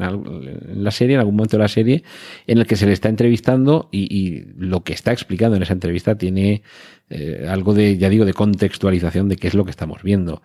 la 0.75 0.91
serie, 0.91 1.15
en 1.15 1.21
algún 1.21 1.37
momento 1.37 1.55
de 1.55 1.63
la 1.63 1.69
serie, 1.69 2.03
en 2.47 2.57
el 2.57 2.67
que 2.67 2.75
se 2.75 2.85
le 2.85 2.91
está 2.91 3.07
entrevistando 3.07 3.87
y, 3.89 4.43
lo 4.57 4.83
que 4.83 4.91
está 4.91 5.13
explicando 5.13 5.55
en 5.55 5.63
esa 5.63 5.71
entrevista 5.71 6.17
tiene 6.17 6.63
eh, 7.09 7.47
algo 7.49 7.73
de, 7.73 7.97
ya 7.97 8.09
digo, 8.09 8.25
de 8.25 8.33
contextualización 8.33 9.29
de 9.29 9.37
qué 9.37 9.47
es 9.47 9.53
lo 9.53 9.63
que 9.63 9.71
estamos 9.71 10.03
viendo. 10.03 10.41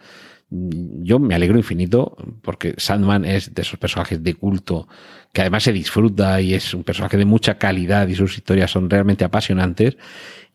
Yo 0.51 1.19
me 1.19 1.35
alegro 1.35 1.59
infinito 1.59 2.17
porque 2.43 2.75
Sandman 2.77 3.25
es 3.25 3.55
de 3.55 3.63
esos 3.63 3.79
personajes 3.79 4.23
de 4.23 4.35
culto 4.35 4.87
que 5.33 5.41
además 5.41 5.65
se 5.65 5.73
disfruta 5.73 6.41
y 6.41 6.55
es 6.55 6.75
un 6.75 6.85
personaje 6.85 7.17
de 7.17 7.25
mucha 7.25 7.59
calidad 7.59 8.07
y 8.09 8.15
sus 8.15 8.37
historias 8.37 8.71
son 8.71 8.89
realmente 8.89 9.25
apasionantes 9.25 9.97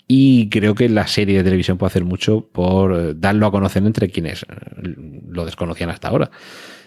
y 0.08 0.50
creo 0.50 0.74
que 0.74 0.90
la 0.90 1.06
serie 1.06 1.38
de 1.38 1.44
televisión 1.44 1.78
puede 1.78 1.90
hacer 1.90 2.04
mucho 2.04 2.48
por 2.52 2.94
eh, 2.96 3.14
darlo 3.16 3.46
a 3.46 3.52
conocer 3.52 3.84
entre 3.84 4.10
quienes 4.10 4.44
eh, 4.44 4.46
lo 5.28 5.46
desconocían 5.46 5.92
hasta 5.92 6.08
ahora. 6.08 6.32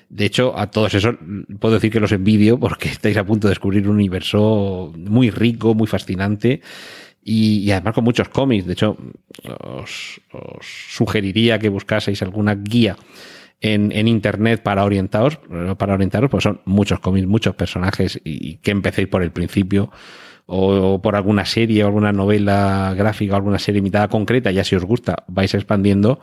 De 0.08 0.24
hecho, 0.26 0.58
a 0.58 0.70
todos 0.70 0.92
esos 0.94 1.14
puedo 1.60 1.74
decir 1.74 1.92
que 1.92 2.00
los 2.00 2.12
envidio 2.12 2.58
porque 2.58 2.88
estáis 2.90 3.16
a 3.16 3.24
punto 3.24 3.46
de 3.46 3.52
descubrir 3.52 3.88
un 3.88 3.94
universo 3.94 4.92
muy 4.96 5.30
rico, 5.30 5.74
muy 5.74 5.86
fascinante 5.86 6.62
y, 7.24 7.70
además 7.70 7.94
con 7.94 8.04
muchos 8.04 8.28
cómics. 8.28 8.66
De 8.66 8.72
hecho, 8.72 8.96
os, 9.64 10.20
sugeriría 10.61 11.58
que 11.58 11.68
buscaseis 11.68 12.22
alguna 12.22 12.54
guía 12.54 12.96
en, 13.61 14.08
internet 14.08 14.62
para 14.62 14.85
orientaros, 14.85 15.38
para 15.78 15.94
orientaros, 15.94 16.30
pues 16.30 16.42
son 16.42 16.61
muchos 16.64 17.00
cómics, 17.00 17.26
muchos 17.26 17.54
personajes 17.54 18.20
y 18.24 18.56
que 18.56 18.72
empecéis 18.72 19.08
por 19.08 19.22
el 19.22 19.30
principio 19.30 19.90
o, 20.46 21.00
por 21.00 21.16
alguna 21.16 21.44
serie 21.44 21.85
o 21.85 21.87
alguna 21.87 22.12
novela 22.12 22.94
gráfica 22.96 23.35
o 23.35 23.37
alguna 23.37 23.58
serie 23.58 23.78
imitada 23.78 24.08
concreta, 24.08 24.50
ya 24.50 24.64
si 24.64 24.76
os 24.76 24.85
gusta, 24.85 25.24
vais 25.28 25.54
expandiendo, 25.54 26.20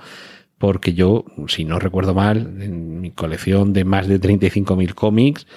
porque 0.58 0.94
yo, 0.94 1.26
si 1.48 1.64
no 1.64 1.80
recuerdo 1.80 2.14
mal, 2.14 2.62
en 2.62 3.00
mi 3.00 3.12
colección 3.12 3.74
de 3.74 3.86
más 3.86 4.08
de 4.08 4.20
35.000 4.20 4.94
cómics, 4.94 5.48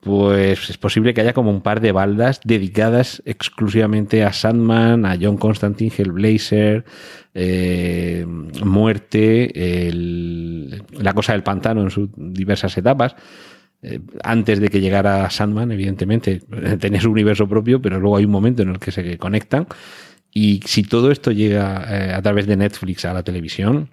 pues 0.00 0.70
es 0.70 0.78
posible 0.78 1.12
que 1.12 1.20
haya 1.20 1.32
como 1.32 1.50
un 1.50 1.60
par 1.60 1.80
de 1.80 1.90
baldas 1.92 2.40
dedicadas 2.44 3.20
exclusivamente 3.24 4.24
a 4.24 4.32
Sandman, 4.32 5.04
a 5.04 5.18
John 5.20 5.36
Constantine, 5.36 5.92
Hellblazer, 5.96 6.84
eh, 7.34 8.24
Muerte, 8.64 9.90
La 10.92 11.12
Cosa 11.14 11.32
del 11.32 11.42
Pantano 11.42 11.82
en 11.82 11.90
sus 11.90 12.10
diversas 12.16 12.78
etapas. 12.78 13.16
Eh, 13.82 14.00
antes 14.24 14.60
de 14.60 14.68
que 14.68 14.80
llegara 14.80 15.28
Sandman, 15.30 15.72
evidentemente, 15.72 16.42
tenía 16.80 17.00
su 17.00 17.10
universo 17.10 17.48
propio, 17.48 17.82
pero 17.82 17.98
luego 17.98 18.16
hay 18.16 18.24
un 18.24 18.32
momento 18.32 18.62
en 18.62 18.70
el 18.70 18.78
que 18.78 18.92
se 18.92 19.18
conectan. 19.18 19.66
Y 20.32 20.60
si 20.64 20.84
todo 20.84 21.10
esto 21.10 21.32
llega 21.32 21.84
eh, 21.88 22.12
a 22.12 22.22
través 22.22 22.46
de 22.46 22.56
Netflix 22.56 23.04
a 23.04 23.14
la 23.14 23.24
televisión, 23.24 23.90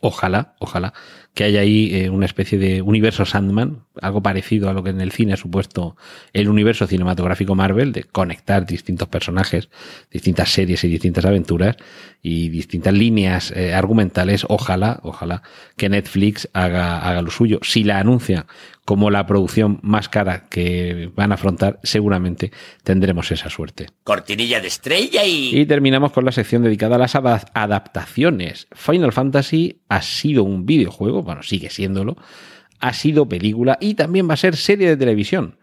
ojalá, 0.00 0.56
ojalá 0.58 0.94
que 1.34 1.44
haya 1.44 1.60
ahí 1.60 1.94
eh, 1.94 2.10
una 2.10 2.26
especie 2.26 2.58
de 2.58 2.82
universo 2.82 3.24
Sandman, 3.24 3.84
algo 4.00 4.22
parecido 4.22 4.68
a 4.68 4.72
lo 4.72 4.82
que 4.82 4.90
en 4.90 5.00
el 5.00 5.12
cine 5.12 5.32
ha 5.32 5.36
supuesto 5.36 5.96
el 6.32 6.48
universo 6.48 6.86
cinematográfico 6.86 7.54
Marvel, 7.54 7.92
de 7.92 8.04
conectar 8.04 8.66
distintos 8.66 9.08
personajes, 9.08 9.70
distintas 10.10 10.50
series 10.50 10.84
y 10.84 10.88
distintas 10.88 11.24
aventuras 11.24 11.76
y 12.20 12.50
distintas 12.50 12.92
líneas 12.92 13.50
eh, 13.56 13.72
argumentales. 13.72 14.44
Ojalá, 14.48 15.00
ojalá 15.02 15.42
que 15.76 15.88
Netflix 15.88 16.48
haga, 16.52 16.98
haga 16.98 17.22
lo 17.22 17.30
suyo. 17.30 17.60
Si 17.62 17.82
la 17.82 17.98
anuncia 17.98 18.46
como 18.84 19.10
la 19.10 19.26
producción 19.26 19.78
más 19.82 20.08
cara 20.08 20.48
que 20.48 21.10
van 21.14 21.30
a 21.30 21.36
afrontar, 21.36 21.78
seguramente 21.84 22.50
tendremos 22.82 23.30
esa 23.30 23.48
suerte. 23.48 23.86
Cortinilla 24.02 24.60
de 24.60 24.66
estrella 24.66 25.24
y... 25.24 25.56
Y 25.56 25.66
terminamos 25.66 26.12
con 26.12 26.24
la 26.24 26.32
sección 26.32 26.62
dedicada 26.62 26.96
a 26.96 26.98
las 26.98 27.14
adaptaciones. 27.14 28.66
Final 28.72 29.12
Fantasy 29.12 29.82
ha 29.88 30.02
sido 30.02 30.42
un 30.42 30.66
videojuego, 30.66 31.21
bueno, 31.22 31.42
sigue 31.42 31.70
siéndolo, 31.70 32.16
ha 32.80 32.92
sido 32.92 33.28
película 33.28 33.78
y 33.80 33.94
también 33.94 34.28
va 34.28 34.34
a 34.34 34.38
ser 34.38 34.56
serie 34.56 34.88
de 34.88 34.96
televisión. 34.96 35.56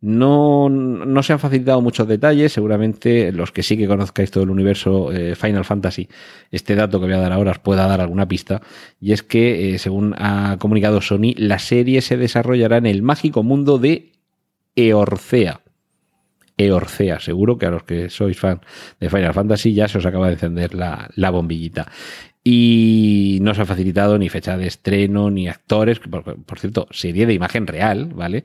No, 0.00 0.68
no, 0.68 1.22
se 1.24 1.32
han 1.32 1.40
facilitado 1.40 1.80
muchos 1.80 2.06
detalles, 2.06 2.52
seguramente 2.52 3.32
los 3.32 3.50
que 3.50 3.64
sí 3.64 3.76
que 3.76 3.88
conozcáis 3.88 4.30
todo 4.30 4.44
el 4.44 4.50
universo 4.50 5.10
eh, 5.10 5.34
Final 5.34 5.64
Fantasy, 5.64 6.08
este 6.52 6.76
dato 6.76 7.00
que 7.00 7.06
voy 7.06 7.14
a 7.16 7.18
dar 7.18 7.32
ahora 7.32 7.50
os 7.50 7.58
pueda 7.58 7.84
dar 7.88 8.00
alguna 8.00 8.28
pista, 8.28 8.62
y 9.00 9.10
es 9.10 9.24
que, 9.24 9.74
eh, 9.74 9.78
según 9.78 10.14
ha 10.16 10.56
comunicado 10.60 11.00
Sony, 11.00 11.34
la 11.36 11.58
serie 11.58 12.00
se 12.00 12.16
desarrollará 12.16 12.76
en 12.76 12.86
el 12.86 13.02
mágico 13.02 13.42
mundo 13.42 13.78
de 13.78 14.12
Eorcea. 14.76 15.62
Eorcea, 16.56 17.18
seguro 17.18 17.58
que 17.58 17.66
a 17.66 17.70
los 17.70 17.82
que 17.82 18.08
sois 18.08 18.38
fan 18.38 18.60
de 19.00 19.10
Final 19.10 19.34
Fantasy 19.34 19.74
ya 19.74 19.88
se 19.88 19.98
os 19.98 20.06
acaba 20.06 20.28
de 20.28 20.34
encender 20.34 20.74
la, 20.74 21.10
la 21.16 21.30
bombillita. 21.30 21.90
Y 22.50 23.38
no 23.42 23.54
se 23.54 23.60
ha 23.60 23.66
facilitado 23.66 24.16
ni 24.16 24.30
fecha 24.30 24.56
de 24.56 24.66
estreno, 24.66 25.30
ni 25.30 25.48
actores, 25.48 25.98
por, 25.98 26.22
por 26.42 26.58
cierto, 26.58 26.86
serie 26.90 27.26
de 27.26 27.34
imagen 27.34 27.66
real, 27.66 28.06
¿vale? 28.14 28.44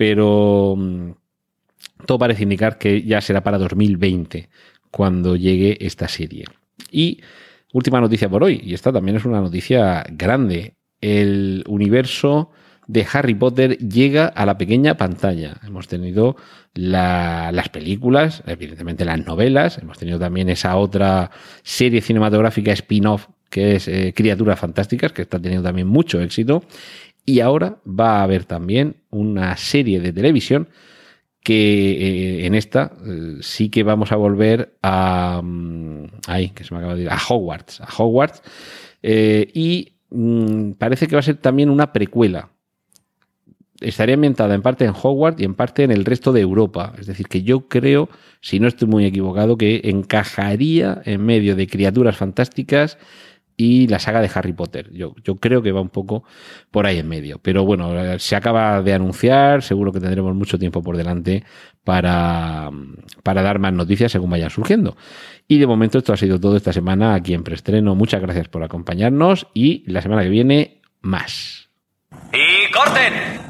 pero 0.00 0.76
mm, 0.78 1.10
todo 2.06 2.18
parece 2.18 2.44
indicar 2.44 2.78
que 2.78 3.02
ya 3.02 3.20
será 3.20 3.42
para 3.42 3.58
2020 3.58 4.48
cuando 4.90 5.36
llegue 5.36 5.76
esta 5.84 6.08
serie. 6.08 6.46
Y 6.90 7.20
última 7.74 8.00
noticia 8.00 8.26
por 8.26 8.42
hoy, 8.42 8.62
y 8.64 8.72
esta 8.72 8.94
también 8.94 9.18
es 9.18 9.26
una 9.26 9.42
noticia 9.42 10.06
grande, 10.08 10.76
el 11.02 11.64
universo 11.68 12.50
de 12.90 13.06
Harry 13.12 13.34
Potter 13.34 13.78
llega 13.78 14.26
a 14.26 14.44
la 14.44 14.58
pequeña 14.58 14.96
pantalla. 14.96 15.60
Hemos 15.64 15.86
tenido 15.86 16.34
las 16.74 17.68
películas, 17.68 18.42
evidentemente 18.46 19.04
las 19.04 19.24
novelas, 19.24 19.78
hemos 19.78 19.96
tenido 19.96 20.18
también 20.18 20.48
esa 20.48 20.76
otra 20.76 21.30
serie 21.62 22.00
cinematográfica 22.00 22.72
spin-off 22.72 23.28
que 23.48 23.76
es 23.76 23.86
eh, 23.86 24.12
Criaturas 24.14 24.58
Fantásticas, 24.58 25.12
que 25.12 25.22
está 25.22 25.40
teniendo 25.40 25.66
también 25.66 25.86
mucho 25.86 26.20
éxito. 26.20 26.64
Y 27.24 27.40
ahora 27.40 27.78
va 27.86 28.18
a 28.18 28.22
haber 28.24 28.44
también 28.44 28.96
una 29.10 29.56
serie 29.56 30.00
de 30.00 30.12
televisión 30.12 30.68
que 31.44 31.92
eh, 32.42 32.46
en 32.46 32.56
esta 32.56 32.92
eh, 33.06 33.36
sí 33.40 33.68
que 33.68 33.84
vamos 33.84 34.10
a 34.10 34.16
volver 34.16 34.76
a... 34.82 35.42
Ahí, 36.26 36.50
que 36.50 36.64
se 36.64 36.74
me 36.74 36.78
acaba 36.78 36.94
de 36.94 37.04
decir, 37.04 37.12
a 37.12 37.20
Hogwarts. 37.28 37.80
A 37.80 37.88
Hogwarts. 37.96 38.42
Y 39.02 39.92
mm, 40.10 40.72
parece 40.72 41.06
que 41.06 41.14
va 41.14 41.20
a 41.20 41.22
ser 41.22 41.36
también 41.36 41.70
una 41.70 41.92
precuela. 41.92 42.50
Estaría 43.80 44.14
ambientada 44.14 44.54
en 44.54 44.62
parte 44.62 44.84
en 44.84 44.92
Hogwarts 44.92 45.40
y 45.40 45.44
en 45.44 45.54
parte 45.54 45.84
en 45.84 45.90
el 45.90 46.04
resto 46.04 46.32
de 46.32 46.40
Europa. 46.40 46.92
Es 46.98 47.06
decir, 47.06 47.28
que 47.28 47.42
yo 47.42 47.68
creo, 47.68 48.08
si 48.40 48.60
no 48.60 48.68
estoy 48.68 48.88
muy 48.88 49.04
equivocado, 49.06 49.56
que 49.56 49.80
encajaría 49.84 51.00
en 51.04 51.24
medio 51.24 51.56
de 51.56 51.66
criaturas 51.66 52.16
fantásticas 52.16 52.98
y 53.60 53.88
la 53.88 53.98
saga 53.98 54.22
de 54.22 54.30
Harry 54.34 54.54
Potter. 54.54 54.90
Yo, 54.90 55.14
yo 55.22 55.36
creo 55.36 55.60
que 55.60 55.70
va 55.70 55.82
un 55.82 55.90
poco 55.90 56.24
por 56.70 56.86
ahí 56.86 56.98
en 56.98 57.06
medio. 57.06 57.38
Pero 57.42 57.66
bueno, 57.66 58.18
se 58.18 58.34
acaba 58.34 58.80
de 58.80 58.94
anunciar, 58.94 59.62
seguro 59.62 59.92
que 59.92 60.00
tendremos 60.00 60.34
mucho 60.34 60.58
tiempo 60.58 60.82
por 60.82 60.96
delante 60.96 61.44
para, 61.84 62.70
para 63.22 63.42
dar 63.42 63.58
más 63.58 63.74
noticias 63.74 64.12
según 64.12 64.30
vayan 64.30 64.48
surgiendo. 64.48 64.96
Y 65.46 65.58
de 65.58 65.66
momento 65.66 65.98
esto 65.98 66.14
ha 66.14 66.16
sido 66.16 66.40
todo 66.40 66.56
esta 66.56 66.72
semana 66.72 67.12
aquí 67.12 67.34
en 67.34 67.44
Preestreno. 67.44 67.94
Muchas 67.94 68.22
gracias 68.22 68.48
por 68.48 68.62
acompañarnos 68.62 69.46
y 69.52 69.84
la 69.90 70.00
semana 70.00 70.22
que 70.22 70.30
viene 70.30 70.80
más. 71.02 71.68
¡Y 72.32 72.72
corten! 72.72 73.49